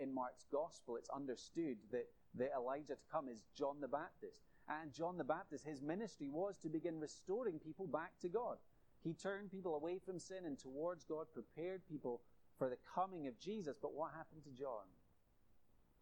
In 0.00 0.14
Mark's 0.14 0.46
Gospel, 0.50 0.96
it's 0.96 1.08
understood 1.10 1.76
that 1.90 2.06
the 2.34 2.48
Elijah 2.54 2.94
to 2.94 3.10
come 3.10 3.28
is 3.28 3.42
John 3.56 3.80
the 3.80 3.88
Baptist. 3.88 4.42
And 4.68 4.92
John 4.92 5.18
the 5.18 5.24
Baptist, 5.24 5.64
his 5.64 5.82
ministry 5.82 6.28
was 6.28 6.56
to 6.58 6.68
begin 6.68 7.00
restoring 7.00 7.58
people 7.58 7.86
back 7.86 8.12
to 8.20 8.28
God. 8.28 8.58
He 9.02 9.14
turned 9.14 9.50
people 9.50 9.74
away 9.74 9.98
from 9.98 10.18
sin 10.18 10.44
and 10.46 10.58
towards 10.58 11.04
God, 11.04 11.26
prepared 11.32 11.82
people 11.88 12.22
for 12.58 12.68
the 12.68 12.78
coming 12.94 13.26
of 13.26 13.38
Jesus. 13.38 13.76
But 13.80 13.94
what 13.94 14.12
happened 14.12 14.44
to 14.44 14.50
John? 14.50 14.86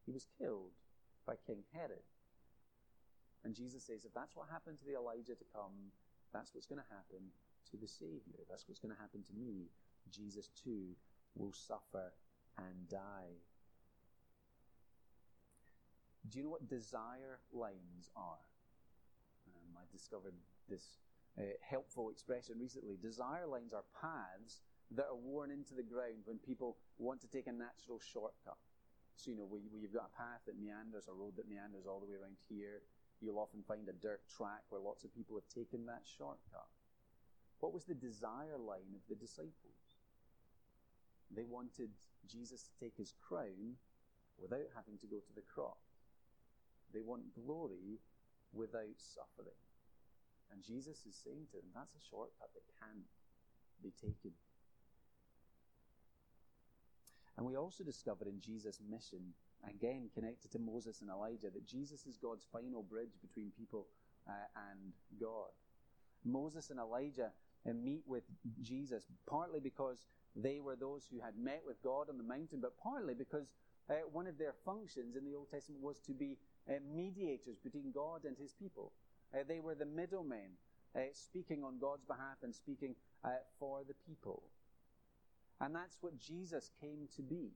He 0.05 0.13
was 0.13 0.27
killed 0.39 0.73
by 1.27 1.35
King 1.47 1.65
Herod. 1.73 2.05
And 3.45 3.55
Jesus 3.55 3.85
says, 3.85 4.05
if 4.05 4.13
that's 4.13 4.37
what 4.37 4.49
happened 4.51 4.79
to 4.79 4.85
the 4.85 4.97
Elijah 4.97 5.35
to 5.35 5.45
come, 5.55 5.93
that's 6.33 6.55
what's 6.55 6.67
going 6.67 6.81
to 6.81 6.95
happen 6.95 7.33
to 7.71 7.77
the 7.77 7.89
Savior. 7.89 8.45
That's 8.49 8.69
what's 8.69 8.81
going 8.81 8.95
to 8.95 9.01
happen 9.01 9.23
to 9.23 9.33
me. 9.33 9.71
Jesus 10.11 10.51
too 10.63 10.97
will 11.35 11.53
suffer 11.53 12.13
and 12.59 12.89
die. 12.89 13.41
Do 16.29 16.39
you 16.39 16.45
know 16.45 16.51
what 16.51 16.69
desire 16.69 17.41
lines 17.53 18.11
are? 18.15 18.45
Um, 19.49 19.77
I 19.77 19.85
discovered 19.91 20.35
this 20.69 20.99
uh, 21.39 21.43
helpful 21.63 22.11
expression 22.11 22.57
recently. 22.59 22.97
Desire 23.01 23.47
lines 23.47 23.73
are 23.73 23.85
paths 24.01 24.61
that 24.91 25.07
are 25.07 25.17
worn 25.17 25.51
into 25.51 25.75
the 25.75 25.87
ground 25.87 26.27
when 26.27 26.39
people 26.39 26.77
want 26.99 27.21
to 27.21 27.29
take 27.29 27.47
a 27.47 27.53
natural 27.53 28.01
shortcut. 28.01 28.59
So, 29.17 29.31
you 29.31 29.37
know, 29.37 29.47
where, 29.47 29.61
you've 29.61 29.93
got 29.93 30.11
a 30.11 30.17
path 30.17 30.43
that 30.47 30.59
meanders, 30.59 31.07
a 31.07 31.15
road 31.15 31.37
that 31.37 31.49
meanders 31.49 31.87
all 31.87 32.01
the 32.01 32.07
way 32.07 32.17
around 32.19 32.41
here, 32.49 32.83
you'll 33.21 33.39
often 33.39 33.63
find 33.63 33.87
a 33.89 33.93
dirt 33.93 34.23
track 34.35 34.65
where 34.71 34.81
lots 34.81 35.05
of 35.05 35.15
people 35.15 35.37
have 35.37 35.47
taken 35.53 35.87
that 35.87 36.03
shortcut. 36.09 36.73
What 37.61 37.75
was 37.75 37.85
the 37.85 37.95
desire 37.95 38.57
line 38.57 38.97
of 38.97 39.05
the 39.09 39.15
disciples? 39.15 40.01
They 41.31 41.45
wanted 41.45 41.91
Jesus 42.27 42.65
to 42.65 42.73
take 42.81 42.97
his 42.97 43.13
crown 43.21 43.77
without 44.41 44.73
having 44.75 44.97
to 44.99 45.07
go 45.07 45.21
to 45.21 45.35
the 45.35 45.45
cross. 45.45 46.01
They 46.93 47.03
want 47.03 47.35
glory 47.35 48.01
without 48.53 48.97
suffering. 48.97 49.61
And 50.53 50.63
Jesus 50.63 51.07
is 51.07 51.17
saying 51.25 51.47
to 51.53 51.59
them, 51.59 51.71
that's 51.75 51.95
a 51.95 52.03
shortcut 52.11 52.51
that 52.55 52.67
can't 52.79 53.07
be 53.83 53.93
taken. 54.01 54.33
And 57.37 57.47
we 57.47 57.57
also 57.57 57.85
discover 57.85 58.27
in 58.27 58.41
Jesus' 58.41 58.81
mission, 58.85 59.33
again 59.69 60.11
connected 60.15 60.51
to 60.53 60.59
Moses 60.59 61.01
and 61.01 61.11
Elijah, 61.11 61.51
that 61.53 61.67
Jesus 61.67 62.05
is 62.07 62.19
God's 62.19 62.45
final 62.53 62.83
bridge 62.83 63.17
between 63.23 63.51
people 63.57 63.87
uh, 64.29 64.33
and 64.71 64.93
God. 65.19 65.49
Moses 66.25 66.71
and 66.71 66.79
Elijah 66.79 67.31
uh, 67.67 67.73
meet 67.73 68.03
with 68.07 68.25
Jesus 68.61 69.05
partly 69.27 69.61
because 69.61 70.07
they 70.37 70.61
were 70.61 70.77
those 70.77 71.07
who 71.11 71.21
had 71.21 71.39
met 71.39 71.63
with 71.67 71.83
God 71.83 72.09
on 72.11 72.19
the 72.19 72.25
mountain, 72.25 72.61
but 72.61 72.79
partly 72.83 73.15
because 73.15 73.47
uh, 73.89 73.95
one 74.13 74.27
of 74.27 74.39
their 74.39 74.55
functions 74.65 75.17
in 75.17 75.25
the 75.25 75.35
Old 75.35 75.51
Testament 75.51 75.83
was 75.83 75.99
to 76.07 76.13
be 76.13 76.37
uh, 76.69 76.75
mediators 76.95 77.59
between 77.59 77.91
God 77.93 78.25
and 78.25 78.37
his 78.37 78.53
people. 78.53 78.93
Uh, 79.35 79.39
they 79.47 79.61
were 79.61 79.75
the 79.75 79.87
middlemen, 79.87 80.51
uh, 80.97 81.01
speaking 81.13 81.63
on 81.65 81.79
God's 81.79 82.05
behalf 82.05 82.39
and 82.43 82.55
speaking 82.55 82.95
uh, 83.25 83.29
for 83.59 83.83
the 83.87 83.95
people. 84.07 84.43
And 85.61 85.75
that's 85.75 85.99
what 86.01 86.19
Jesus 86.19 86.71
came 86.81 87.09
to 87.17 87.23
be. 87.23 87.51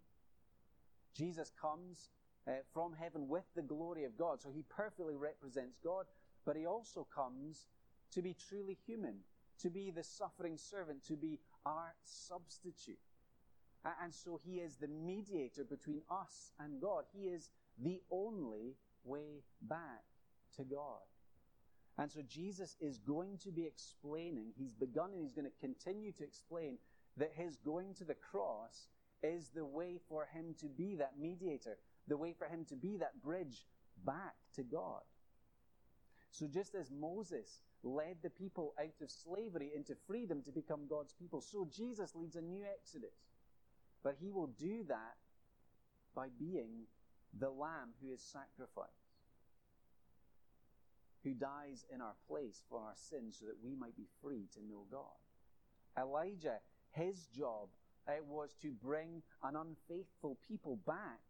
Jesus 1.15 1.51
comes 1.61 2.11
uh, 2.47 2.53
from 2.73 2.93
heaven 2.93 3.29
with 3.29 3.45
the 3.55 3.63
glory 3.63 4.05
of 4.05 4.19
God, 4.19 4.41
so 4.41 4.51
he 4.55 4.63
perfectly 4.69 5.17
represents 5.17 5.79
God, 5.83 6.07
but 6.45 6.57
he 6.57 6.67
also 6.67 7.07
comes 7.15 7.67
to 8.13 8.23
be 8.23 8.37
truly 8.49 8.77
human, 8.87 9.17
to 9.61 9.71
be 9.71 9.91
the 9.91 10.03
suffering 10.03 10.59
servant, 10.59 11.05
to 11.07 11.17
be 11.17 11.39
our 11.65 11.95
substitute. 12.05 12.99
And 14.03 14.15
so 14.15 14.41
he 14.45 14.57
is 14.57 14.77
the 14.77 14.89
mediator 14.89 15.65
between 15.65 16.03
us 16.11 16.53
and 16.59 16.81
God. 16.81 17.05
He 17.13 17.25
is 17.25 17.51
the 17.83 18.01
only 18.11 18.77
way 19.05 19.43
back 19.61 20.05
to 20.57 20.65
God. 20.65 21.03
And 21.99 22.11
so 22.11 22.21
Jesus 22.29 22.77
is 22.81 22.99
going 22.99 23.39
to 23.39 23.53
be 23.53 23.67
explaining, 23.67 24.53
he's 24.57 24.75
begun 24.75 25.11
and 25.13 25.23
he's 25.23 25.33
going 25.33 25.47
to 25.47 25.61
continue 25.61 26.13
to 26.13 26.25
explain 26.25 26.79
that 27.17 27.33
his 27.35 27.57
going 27.57 27.95
to 27.95 28.05
the 28.05 28.15
cross 28.15 28.89
is 29.23 29.51
the 29.55 29.65
way 29.65 29.99
for 30.09 30.27
him 30.27 30.55
to 30.61 30.67
be 30.67 30.97
that 30.97 31.13
mediator, 31.21 31.79
the 32.09 32.17
way 32.17 32.35
for 32.37 32.47
him 32.47 32.65
to 32.69 32.75
be 32.75 32.97
that 32.97 33.23
bridge 33.23 33.65
back 34.05 34.35
to 34.57 34.63
God. 34.63 35.03
So 36.33 36.49
just 36.49 36.75
as 36.75 36.91
Moses 36.91 37.61
led 37.85 38.17
the 38.23 38.31
people 38.31 38.75
out 38.81 39.01
of 39.01 39.11
slavery 39.11 39.71
into 39.75 39.95
freedom 40.07 40.43
to 40.43 40.51
become 40.51 40.89
God's 40.89 41.13
people, 41.13 41.41
so 41.41 41.69
Jesus 41.73 42.17
leads 42.17 42.35
a 42.35 42.43
new 42.43 42.65
exodus. 42.65 43.15
But 44.03 44.17
he 44.21 44.33
will 44.33 44.49
do 44.59 44.85
that 44.89 45.15
by 46.15 46.27
being 46.39 46.87
the 47.39 47.51
lamb 47.51 47.91
who 48.03 48.13
is 48.13 48.21
sacrificed 48.21 49.04
who 51.25 51.33
dies 51.33 51.85
in 51.93 52.01
our 52.01 52.15
place 52.29 52.63
for 52.69 52.79
our 52.79 52.95
sins 52.95 53.39
so 53.41 53.47
that 53.47 53.57
we 53.65 53.75
might 53.75 53.97
be 53.97 54.07
free 54.23 54.47
to 54.55 54.61
know 54.65 54.85
God. 54.91 55.19
Elijah, 55.99 56.59
his 56.91 57.27
job 57.37 57.69
uh, 58.07 58.13
was 58.29 58.55
to 58.63 58.71
bring 58.71 59.23
an 59.43 59.57
unfaithful 59.57 60.39
people 60.47 60.79
back 60.87 61.21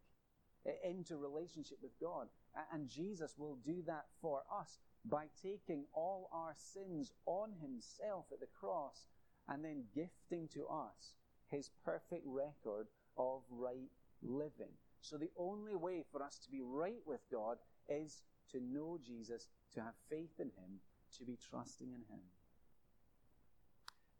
uh, 0.67 0.71
into 0.87 1.15
relationship 1.15 1.77
with 1.81 1.93
God. 2.01 2.27
And 2.73 2.89
Jesus 2.89 3.35
will 3.37 3.57
do 3.65 3.81
that 3.87 4.05
for 4.21 4.43
us 4.53 4.79
by 5.05 5.25
taking 5.41 5.85
all 5.93 6.29
our 6.33 6.53
sins 6.55 7.11
on 7.25 7.51
himself 7.61 8.25
at 8.31 8.39
the 8.39 8.47
cross 8.59 9.05
and 9.47 9.63
then 9.63 9.83
gifting 9.93 10.47
to 10.53 10.65
us 10.67 11.15
his 11.47 11.69
perfect 11.83 12.23
record 12.25 12.87
of 13.17 13.43
right 13.49 13.91
living. 14.21 14.71
So 15.01 15.17
the 15.17 15.31
only 15.37 15.75
way 15.75 16.03
for 16.11 16.23
us 16.23 16.39
to 16.39 16.51
be 16.51 16.61
right 16.61 17.01
with 17.05 17.21
God 17.31 17.57
is 17.87 18.23
to 18.51 18.59
know 18.59 18.97
Jesus 19.05 19.49
to 19.75 19.81
have 19.81 19.95
faith 20.09 20.39
in 20.39 20.51
Him, 20.55 20.81
to 21.19 21.23
be 21.23 21.37
trusting 21.37 21.91
in 21.91 22.03
Him. 22.09 22.23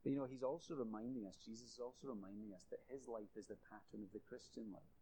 But 0.03 0.11
you 0.11 0.19
know, 0.19 0.29
He's 0.29 0.43
also 0.43 0.75
reminding 0.75 1.25
us, 1.25 1.39
Jesus 1.43 1.75
is 1.75 1.79
also 1.79 2.07
reminding 2.07 2.53
us 2.53 2.67
that 2.69 2.85
His 2.91 3.07
life 3.07 3.33
is 3.35 3.47
the 3.47 3.57
pattern 3.71 4.03
of 4.03 4.11
the 4.13 4.21
Christian 4.27 4.69
life. 4.71 4.95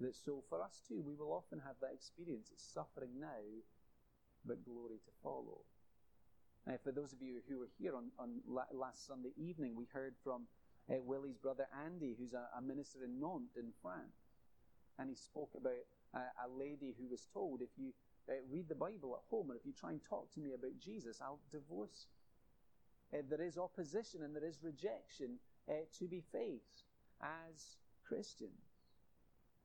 That 0.00 0.16
so 0.16 0.42
for 0.48 0.60
us 0.60 0.82
too, 0.88 1.00
we 1.06 1.14
will 1.14 1.32
often 1.32 1.60
have 1.62 1.76
that 1.80 1.94
experience. 1.94 2.50
It's 2.50 2.66
suffering 2.66 3.14
now, 3.20 3.46
but 4.44 4.64
glory 4.64 4.98
to 5.04 5.12
follow. 5.22 5.62
Now, 6.66 6.74
for 6.82 6.92
those 6.92 7.12
of 7.12 7.20
you 7.20 7.44
who 7.48 7.60
were 7.60 7.70
here 7.78 7.94
on, 7.94 8.10
on 8.18 8.40
last 8.48 9.06
Sunday 9.06 9.32
evening, 9.36 9.76
we 9.76 9.86
heard 9.92 10.14
from 10.24 10.48
uh, 10.90 10.96
Willie's 11.04 11.36
brother 11.36 11.68
Andy, 11.84 12.16
who's 12.18 12.32
a, 12.32 12.48
a, 12.56 12.62
minister 12.62 13.04
in 13.04 13.20
Nantes 13.20 13.56
in 13.56 13.72
France. 13.82 14.32
And 14.98 15.10
he 15.10 15.16
spoke 15.16 15.50
about 15.56 15.84
uh, 16.14 16.32
a 16.44 16.48
lady 16.48 16.94
who 16.98 17.06
was 17.08 17.26
told, 17.32 17.60
if 17.60 17.68
you 17.76 17.92
uh, 18.28 18.34
read 18.50 18.68
the 18.68 18.74
Bible 18.74 19.14
at 19.16 19.28
home, 19.30 19.50
and 19.50 19.58
if 19.58 19.66
you 19.66 19.72
try 19.72 19.90
and 19.90 20.00
talk 20.08 20.32
to 20.34 20.40
me 20.40 20.52
about 20.54 20.78
Jesus, 20.80 21.20
I'll 21.20 21.40
divorce 21.50 22.06
you. 23.12 23.18
Uh, 23.18 23.22
there 23.28 23.42
is 23.42 23.58
opposition 23.58 24.22
and 24.22 24.34
there 24.34 24.44
is 24.44 24.58
rejection 24.62 25.38
uh, 25.68 25.72
to 25.98 26.08
be 26.08 26.22
faced 26.32 26.84
as 27.22 27.76
Christians. 28.06 28.80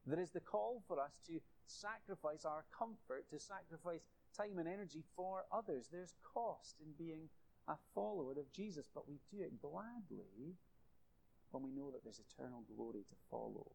There 0.05 0.19
is 0.19 0.31
the 0.31 0.39
call 0.39 0.83
for 0.87 0.99
us 0.99 1.19
to 1.27 1.39
sacrifice 1.65 2.45
our 2.45 2.65
comfort, 2.77 3.29
to 3.31 3.39
sacrifice 3.39 4.01
time 4.35 4.57
and 4.57 4.67
energy 4.67 5.03
for 5.15 5.45
others. 5.51 5.87
There's 5.91 6.15
cost 6.33 6.75
in 6.81 6.93
being 6.97 7.29
a 7.67 7.75
follower 7.93 8.31
of 8.31 8.51
Jesus, 8.51 8.89
but 8.93 9.07
we 9.07 9.19
do 9.31 9.41
it 9.41 9.61
gladly 9.61 10.55
when 11.51 11.63
we 11.63 11.71
know 11.71 11.91
that 11.91 12.03
there's 12.03 12.21
eternal 12.31 12.63
glory 12.75 13.01
to 13.09 13.15
follow, 13.29 13.71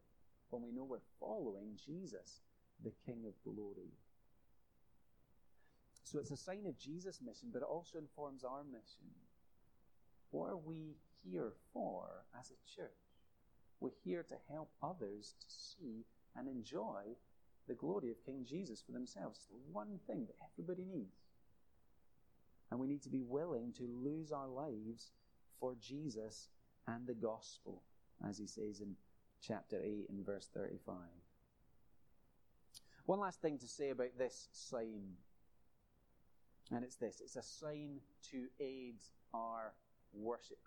when 0.49 0.61
we 0.61 0.71
know 0.71 0.83
we're 0.83 0.99
following 1.19 1.77
Jesus, 1.85 2.41
the 2.83 2.91
King 3.05 3.25
of 3.27 3.33
glory. 3.43 3.91
So 6.05 6.19
it's 6.19 6.31
a 6.31 6.37
sign 6.37 6.65
of 6.67 6.77
Jesus' 6.77 7.19
mission, 7.19 7.49
but 7.51 7.63
it 7.63 7.67
also 7.67 7.97
informs 7.97 8.43
our 8.43 8.63
mission. 8.63 9.09
What 10.29 10.51
are 10.51 10.57
we 10.57 10.95
here 11.23 11.53
for 11.73 12.25
as 12.39 12.51
a 12.51 12.75
church? 12.75 12.91
We're 13.79 13.89
here 14.03 14.23
to 14.23 14.35
help 14.49 14.69
others 14.81 15.33
to 15.39 15.45
see 15.49 16.05
and 16.35 16.47
enjoy 16.47 17.17
the 17.67 17.73
glory 17.73 18.11
of 18.11 18.23
King 18.23 18.45
Jesus 18.47 18.83
for 18.85 18.91
themselves. 18.91 19.39
It's 19.39 19.47
the 19.47 19.73
one 19.73 19.99
thing 20.05 20.27
that 20.27 20.35
everybody 20.53 20.85
needs. 20.85 21.17
And 22.69 22.79
we 22.79 22.87
need 22.87 23.01
to 23.03 23.09
be 23.09 23.23
willing 23.23 23.73
to 23.73 23.83
lose 23.83 24.31
our 24.31 24.47
lives 24.47 25.11
for 25.59 25.75
Jesus 25.81 26.49
and 26.87 27.07
the 27.07 27.13
gospel, 27.13 27.81
as 28.27 28.37
he 28.37 28.45
says 28.45 28.79
in 28.79 28.95
chapter 29.41 29.79
8 29.83 30.05
and 30.09 30.25
verse 30.25 30.49
35. 30.53 30.95
One 33.05 33.19
last 33.19 33.41
thing 33.41 33.57
to 33.59 33.67
say 33.67 33.89
about 33.89 34.17
this 34.17 34.49
sign, 34.51 35.15
and 36.71 36.83
it's 36.83 36.95
this 36.95 37.21
it's 37.21 37.35
a 37.35 37.43
sign 37.43 37.99
to 38.31 38.47
aid 38.59 38.95
our 39.33 39.73
worship. 40.13 40.59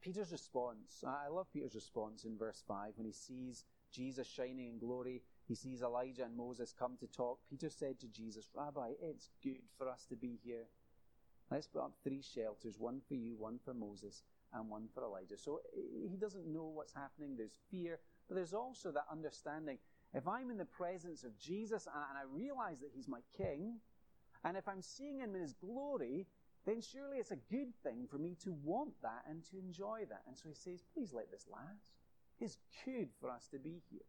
Peter's 0.00 0.32
response, 0.32 1.04
I 1.06 1.28
love 1.28 1.46
Peter's 1.52 1.76
response 1.76 2.24
in 2.24 2.36
verse 2.36 2.64
5 2.66 2.94
when 2.96 3.06
he 3.06 3.12
sees 3.12 3.64
Jesus 3.92 4.26
shining 4.26 4.68
in 4.68 4.78
glory. 4.78 5.22
He 5.46 5.54
sees 5.54 5.80
Elijah 5.80 6.24
and 6.24 6.36
Moses 6.36 6.74
come 6.76 6.96
to 6.98 7.06
talk. 7.06 7.38
Peter 7.48 7.70
said 7.70 8.00
to 8.00 8.08
Jesus, 8.08 8.48
Rabbi, 8.52 8.92
it's 9.00 9.30
good 9.44 9.62
for 9.78 9.88
us 9.88 10.04
to 10.08 10.16
be 10.16 10.40
here. 10.42 10.64
Let's 11.52 11.68
put 11.68 11.82
up 11.82 11.92
three 12.02 12.22
shelters 12.22 12.80
one 12.80 13.00
for 13.06 13.14
you, 13.14 13.36
one 13.36 13.60
for 13.64 13.74
Moses, 13.74 14.22
and 14.52 14.68
one 14.68 14.88
for 14.92 15.04
Elijah. 15.04 15.36
So 15.36 15.60
he 16.08 16.16
doesn't 16.16 16.52
know 16.52 16.64
what's 16.74 16.94
happening. 16.94 17.36
There's 17.36 17.58
fear, 17.70 18.00
but 18.28 18.34
there's 18.34 18.54
also 18.54 18.90
that 18.92 19.06
understanding. 19.10 19.78
If 20.14 20.26
I'm 20.26 20.50
in 20.50 20.58
the 20.58 20.64
presence 20.64 21.22
of 21.22 21.38
Jesus 21.38 21.86
and 21.86 22.18
I 22.18 22.22
realize 22.28 22.80
that 22.80 22.90
he's 22.92 23.08
my 23.08 23.20
king, 23.36 23.78
and 24.44 24.56
if 24.56 24.68
I'm 24.68 24.82
seeing 24.82 25.20
him 25.20 25.34
in 25.34 25.42
his 25.42 25.54
glory, 25.54 26.26
then 26.64 26.80
surely 26.80 27.18
it's 27.18 27.30
a 27.30 27.36
good 27.36 27.74
thing 27.82 28.06
for 28.10 28.18
me 28.18 28.36
to 28.44 28.52
want 28.64 28.94
that 29.02 29.24
and 29.28 29.42
to 29.50 29.58
enjoy 29.58 30.04
that. 30.08 30.22
And 30.26 30.36
so 30.36 30.44
he 30.48 30.54
says, 30.54 30.82
please 30.94 31.12
let 31.12 31.30
this 31.30 31.46
last. 31.50 31.90
It's 32.40 32.58
good 32.84 33.08
for 33.20 33.30
us 33.30 33.48
to 33.52 33.58
be 33.58 33.82
here. 33.90 34.00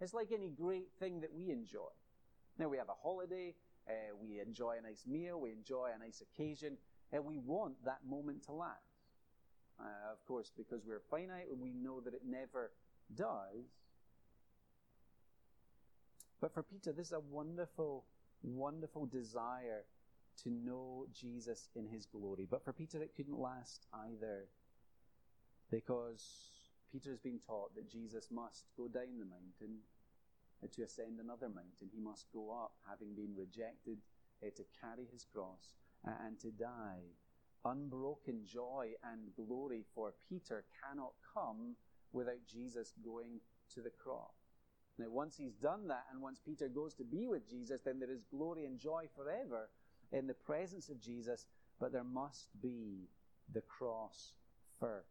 It's 0.00 0.14
like 0.14 0.32
any 0.32 0.50
great 0.50 0.88
thing 0.98 1.20
that 1.22 1.34
we 1.34 1.50
enjoy. 1.50 1.90
Now, 2.58 2.68
we 2.68 2.76
have 2.76 2.88
a 2.88 2.94
holiday, 3.02 3.54
uh, 3.88 4.14
we 4.20 4.40
enjoy 4.40 4.76
a 4.78 4.82
nice 4.82 5.04
meal, 5.06 5.40
we 5.40 5.52
enjoy 5.52 5.90
a 5.94 5.98
nice 5.98 6.20
occasion, 6.20 6.76
and 7.12 7.24
we 7.24 7.38
want 7.38 7.74
that 7.84 8.00
moment 8.08 8.44
to 8.44 8.52
last. 8.52 8.76
Uh, 9.80 10.12
of 10.12 10.24
course, 10.26 10.50
because 10.56 10.84
we're 10.84 11.00
finite 11.10 11.46
we 11.60 11.72
know 11.72 12.00
that 12.00 12.14
it 12.14 12.22
never 12.26 12.72
does. 13.14 13.64
But 16.40 16.52
for 16.52 16.62
Peter, 16.62 16.92
this 16.92 17.08
is 17.08 17.12
a 17.12 17.20
wonderful, 17.20 18.04
wonderful 18.42 19.06
desire 19.06 19.84
to 20.42 20.50
know 20.50 21.06
Jesus 21.12 21.68
in 21.74 21.86
his 21.86 22.06
glory. 22.06 22.46
But 22.48 22.64
for 22.64 22.72
Peter, 22.72 23.02
it 23.02 23.14
couldn't 23.16 23.38
last 23.38 23.86
either. 23.92 24.46
Because 25.70 26.24
Peter 26.92 27.10
has 27.10 27.20
been 27.20 27.40
taught 27.46 27.74
that 27.74 27.90
Jesus 27.90 28.28
must 28.30 28.64
go 28.76 28.88
down 28.88 29.18
the 29.18 29.26
mountain 29.26 29.80
to 30.72 30.82
ascend 30.82 31.20
another 31.20 31.48
mountain. 31.48 31.90
He 31.92 32.00
must 32.00 32.26
go 32.32 32.50
up, 32.50 32.72
having 32.88 33.14
been 33.14 33.34
rejected, 33.36 33.98
uh, 34.42 34.50
to 34.56 34.64
carry 34.80 35.06
his 35.12 35.24
cross 35.24 35.74
uh, 36.06 36.12
and 36.26 36.38
to 36.40 36.50
die. 36.50 37.02
Unbroken 37.64 38.46
joy 38.46 38.92
and 39.04 39.34
glory 39.34 39.84
for 39.94 40.14
Peter 40.28 40.64
cannot 40.82 41.12
come 41.34 41.74
without 42.12 42.46
Jesus 42.46 42.92
going 43.04 43.40
to 43.74 43.82
the 43.82 43.90
cross. 43.90 44.37
Now, 44.98 45.06
once 45.10 45.36
he's 45.36 45.54
done 45.54 45.86
that, 45.88 46.06
and 46.12 46.20
once 46.20 46.40
Peter 46.44 46.68
goes 46.68 46.94
to 46.94 47.04
be 47.04 47.26
with 47.26 47.48
Jesus, 47.48 47.82
then 47.82 48.00
there 48.00 48.10
is 48.10 48.24
glory 48.30 48.64
and 48.64 48.78
joy 48.78 49.04
forever 49.14 49.68
in 50.12 50.26
the 50.26 50.34
presence 50.34 50.88
of 50.88 51.00
Jesus, 51.00 51.46
but 51.78 51.92
there 51.92 52.04
must 52.04 52.48
be 52.60 53.08
the 53.52 53.60
cross 53.60 54.32
first. 54.80 55.04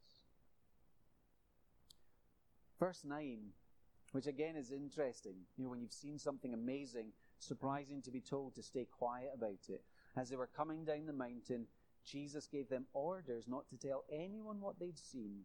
Verse 2.80 3.04
9, 3.06 3.40
which 4.12 4.28
again 4.28 4.56
is 4.56 4.72
interesting. 4.72 5.36
You 5.58 5.64
know, 5.64 5.70
when 5.70 5.80
you've 5.80 5.92
seen 5.92 6.20
something 6.20 6.54
amazing, 6.54 7.08
surprising 7.40 8.02
to 8.04 8.12
be 8.12 8.22
told 8.22 8.56
to 8.56 8.64
stay 8.64 8.86
quiet 8.86 9.32
about 9.34 9.70
it. 9.70 9.84
As 10.16 10.30
they 10.30 10.36
were 10.36 10.50
coming 10.56 10.84
down 10.84 11.06
the 11.06 11.14
mountain, 11.14 11.68
Jesus 12.06 12.48
gave 12.48 12.70
them 12.70 12.86
orders 12.94 13.48
not 13.48 13.68
to 13.70 13.78
tell 13.78 14.04
anyone 14.12 14.62
what 14.62 14.80
they'd 14.80 15.00
seen 15.00 15.42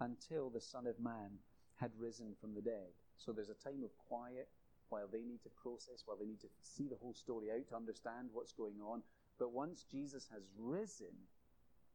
until 0.00 0.48
the 0.48 0.60
Son 0.60 0.86
of 0.86 0.98
Man 1.00 1.38
had 1.76 1.90
risen 1.98 2.34
from 2.40 2.54
the 2.54 2.62
dead. 2.62 2.92
So 3.24 3.32
there's 3.32 3.50
a 3.50 3.68
time 3.68 3.84
of 3.84 3.90
quiet 4.08 4.48
while 4.88 5.06
they 5.10 5.22
need 5.22 5.42
to 5.42 5.50
process, 5.62 6.02
while 6.06 6.16
they 6.16 6.26
need 6.26 6.40
to 6.40 6.48
see 6.62 6.88
the 6.88 6.96
whole 6.96 7.14
story 7.14 7.48
out 7.50 7.68
to 7.68 7.76
understand 7.76 8.28
what's 8.32 8.52
going 8.52 8.80
on. 8.84 9.02
But 9.38 9.52
once 9.52 9.84
Jesus 9.90 10.26
has 10.32 10.42
risen, 10.58 11.14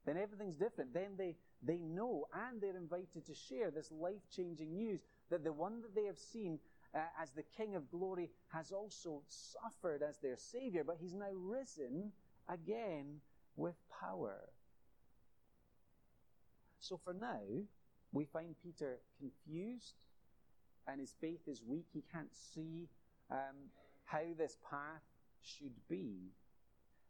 then 0.05 0.17
everything's 0.17 0.55
different. 0.55 0.93
Then 0.93 1.17
they, 1.17 1.35
they 1.61 1.79
know 1.79 2.27
and 2.33 2.61
they're 2.61 2.77
invited 2.77 3.25
to 3.25 3.33
share 3.33 3.71
this 3.71 3.91
life 3.91 4.21
changing 4.35 4.75
news 4.75 5.01
that 5.29 5.43
the 5.43 5.51
one 5.51 5.81
that 5.81 5.95
they 5.95 6.05
have 6.05 6.19
seen 6.19 6.59
uh, 6.93 6.99
as 7.21 7.31
the 7.31 7.43
King 7.57 7.75
of 7.75 7.89
glory 7.91 8.29
has 8.49 8.71
also 8.71 9.23
suffered 9.27 10.01
as 10.01 10.19
their 10.19 10.37
Savior, 10.37 10.83
but 10.83 10.97
he's 11.01 11.13
now 11.13 11.31
risen 11.33 12.11
again 12.47 13.19
with 13.55 13.75
power. 14.01 14.37
So 16.79 16.99
for 17.03 17.13
now, 17.13 17.41
we 18.11 18.25
find 18.25 18.55
Peter 18.63 18.99
confused 19.19 19.95
and 20.87 20.99
his 20.99 21.13
faith 21.19 21.47
is 21.47 21.61
weak. 21.67 21.85
He 21.93 22.03
can't 22.11 22.33
see 22.33 22.87
um, 23.31 23.69
how 24.05 24.23
this 24.37 24.57
path 24.69 25.03
should 25.41 25.73
be. 25.89 26.31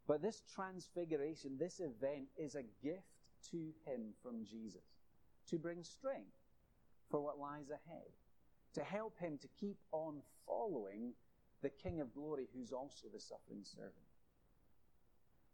But 0.07 0.21
this 0.21 0.43
transfiguration, 0.53 1.57
this 1.57 1.79
event, 1.79 2.27
is 2.37 2.55
a 2.55 2.63
gift 2.83 3.07
to 3.51 3.73
him 3.85 4.13
from 4.21 4.45
Jesus 4.45 4.83
to 5.49 5.57
bring 5.57 5.83
strength 5.83 6.37
for 7.09 7.21
what 7.21 7.39
lies 7.39 7.69
ahead, 7.69 8.09
to 8.73 8.83
help 8.83 9.17
him 9.19 9.37
to 9.41 9.47
keep 9.59 9.77
on 9.91 10.21
following 10.47 11.13
the 11.61 11.69
King 11.69 12.01
of 12.01 12.13
glory 12.13 12.47
who's 12.53 12.71
also 12.71 13.07
the 13.13 13.19
suffering 13.19 13.63
servant. 13.63 13.93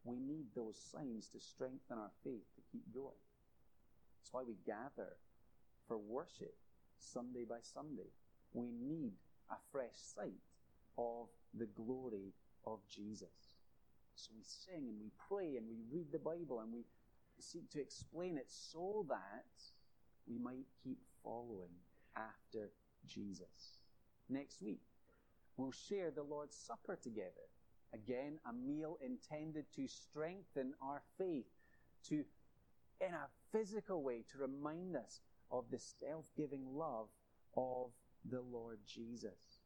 We 0.03 0.19
need 0.19 0.47
those 0.55 0.77
signs 0.91 1.27
to 1.27 1.39
strengthen 1.39 1.97
our 1.97 2.11
faith 2.23 2.47
to 2.55 2.61
keep 2.71 2.83
going. 2.93 3.21
That's 4.19 4.33
why 4.33 4.43
we 4.43 4.55
gather 4.65 5.15
for 5.87 5.97
worship 5.97 6.55
Sunday 7.01 7.45
by 7.47 7.59
Sunday. 7.61 8.09
We 8.53 8.71
need 8.71 9.13
a 9.49 9.55
fresh 9.71 9.95
sight 9.95 10.41
of 10.97 11.27
the 11.53 11.67
glory 11.67 12.33
of 12.65 12.79
Jesus. 12.89 13.55
So 14.15 14.31
we 14.35 14.43
sing 14.43 14.87
and 14.87 14.99
we 15.01 15.11
pray 15.27 15.57
and 15.57 15.67
we 15.67 15.79
read 15.91 16.11
the 16.11 16.19
Bible 16.19 16.59
and 16.59 16.71
we 16.71 16.85
seek 17.39 17.69
to 17.71 17.81
explain 17.81 18.37
it 18.37 18.49
so 18.49 19.05
that 19.09 19.45
we 20.27 20.37
might 20.37 20.67
keep 20.83 20.99
following 21.23 21.71
after 22.15 22.71
Jesus. 23.07 23.79
Next 24.29 24.61
week, 24.61 24.81
we'll 25.57 25.71
share 25.71 26.11
the 26.11 26.23
Lord's 26.23 26.55
Supper 26.55 26.97
together. 27.01 27.49
Again, 27.93 28.39
a 28.47 28.53
meal 28.53 28.97
intended 29.03 29.65
to 29.75 29.87
strengthen 29.87 30.73
our 30.81 31.01
faith, 31.17 31.47
to, 32.07 32.23
in 33.01 33.13
a 33.13 33.27
physical 33.51 34.03
way, 34.03 34.23
to 34.31 34.37
remind 34.37 34.95
us 34.95 35.19
of 35.51 35.65
the 35.69 35.79
self 35.79 36.25
giving 36.35 36.65
love 36.75 37.07
of 37.55 37.91
the 38.29 38.41
Lord 38.41 38.79
Jesus, 38.87 39.59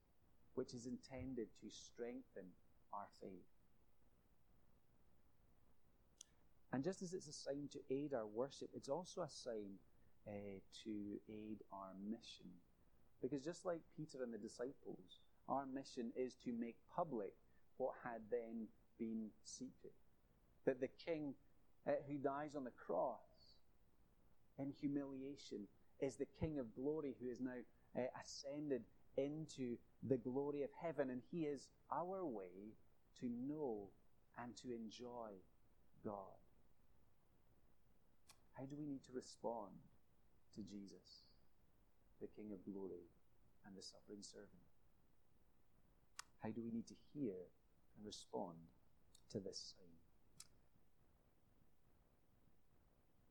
which 0.56 0.74
is 0.74 0.86
intended 0.86 1.48
to 1.62 1.70
strengthen 1.70 2.46
our 2.94 3.08
faith. 3.22 3.30
And 6.74 6.84
just 6.84 7.02
as 7.02 7.14
it's 7.14 7.28
a 7.28 7.34
sign 7.34 7.70
to 7.72 7.80
aid 7.90 8.14
our 8.14 8.26
worship, 8.26 8.70
it's 8.74 8.90
also 8.90 9.22
a 9.22 9.30
sign 9.30 9.76
uh, 10.28 10.32
to 10.84 11.20
aid 11.30 11.60
our 11.72 11.94
mission. 12.10 12.48
Because 13.22 13.44
just 13.44 13.66
like 13.66 13.82
Peter 13.96 14.24
and 14.24 14.34
the 14.34 14.38
disciples, 14.38 15.22
our 15.48 15.66
mission 15.66 16.12
is 16.16 16.36
to 16.44 16.52
make 16.52 16.76
public 16.94 17.34
what 17.78 17.94
had 18.04 18.22
then 18.30 18.68
been 19.00 19.28
secret. 19.44 19.94
That 20.66 20.82
the 20.82 20.90
King 21.06 21.36
uh, 21.88 21.92
who 22.10 22.18
dies 22.18 22.56
on 22.56 22.64
the 22.64 22.72
cross 22.72 23.20
in 24.58 24.72
humiliation 24.80 25.68
is 26.00 26.16
the 26.16 26.28
King 26.40 26.60
of 26.60 26.74
glory 26.76 27.16
who 27.20 27.30
is 27.30 27.40
now 27.40 27.58
uh, 27.98 28.02
ascended 28.22 28.84
into 29.18 29.78
the 30.08 30.18
glory 30.18 30.64
of 30.64 30.70
heaven, 30.82 31.10
and 31.10 31.22
He 31.32 31.44
is 31.44 31.68
our 31.92 32.26
way 32.26 32.76
to 33.20 33.28
know 33.30 33.90
and 34.38 34.56
to 34.58 34.72
enjoy 34.74 35.32
God. 36.04 36.38
How 38.58 38.64
do 38.66 38.76
we 38.78 38.86
need 38.86 39.04
to 39.06 39.12
respond 39.14 39.72
to 40.56 40.62
Jesus, 40.62 41.24
the 42.22 42.28
King 42.28 42.52
of 42.52 42.64
glory 42.72 43.08
and 43.66 43.76
the 43.76 43.82
suffering 43.82 44.22
servant? 44.22 44.50
How 46.42 46.50
do 46.50 46.62
we 46.64 46.72
need 46.72 46.88
to 46.88 46.96
hear 47.14 47.34
and 47.98 48.06
respond 48.06 48.56
to 49.32 49.40
this? 49.40 49.74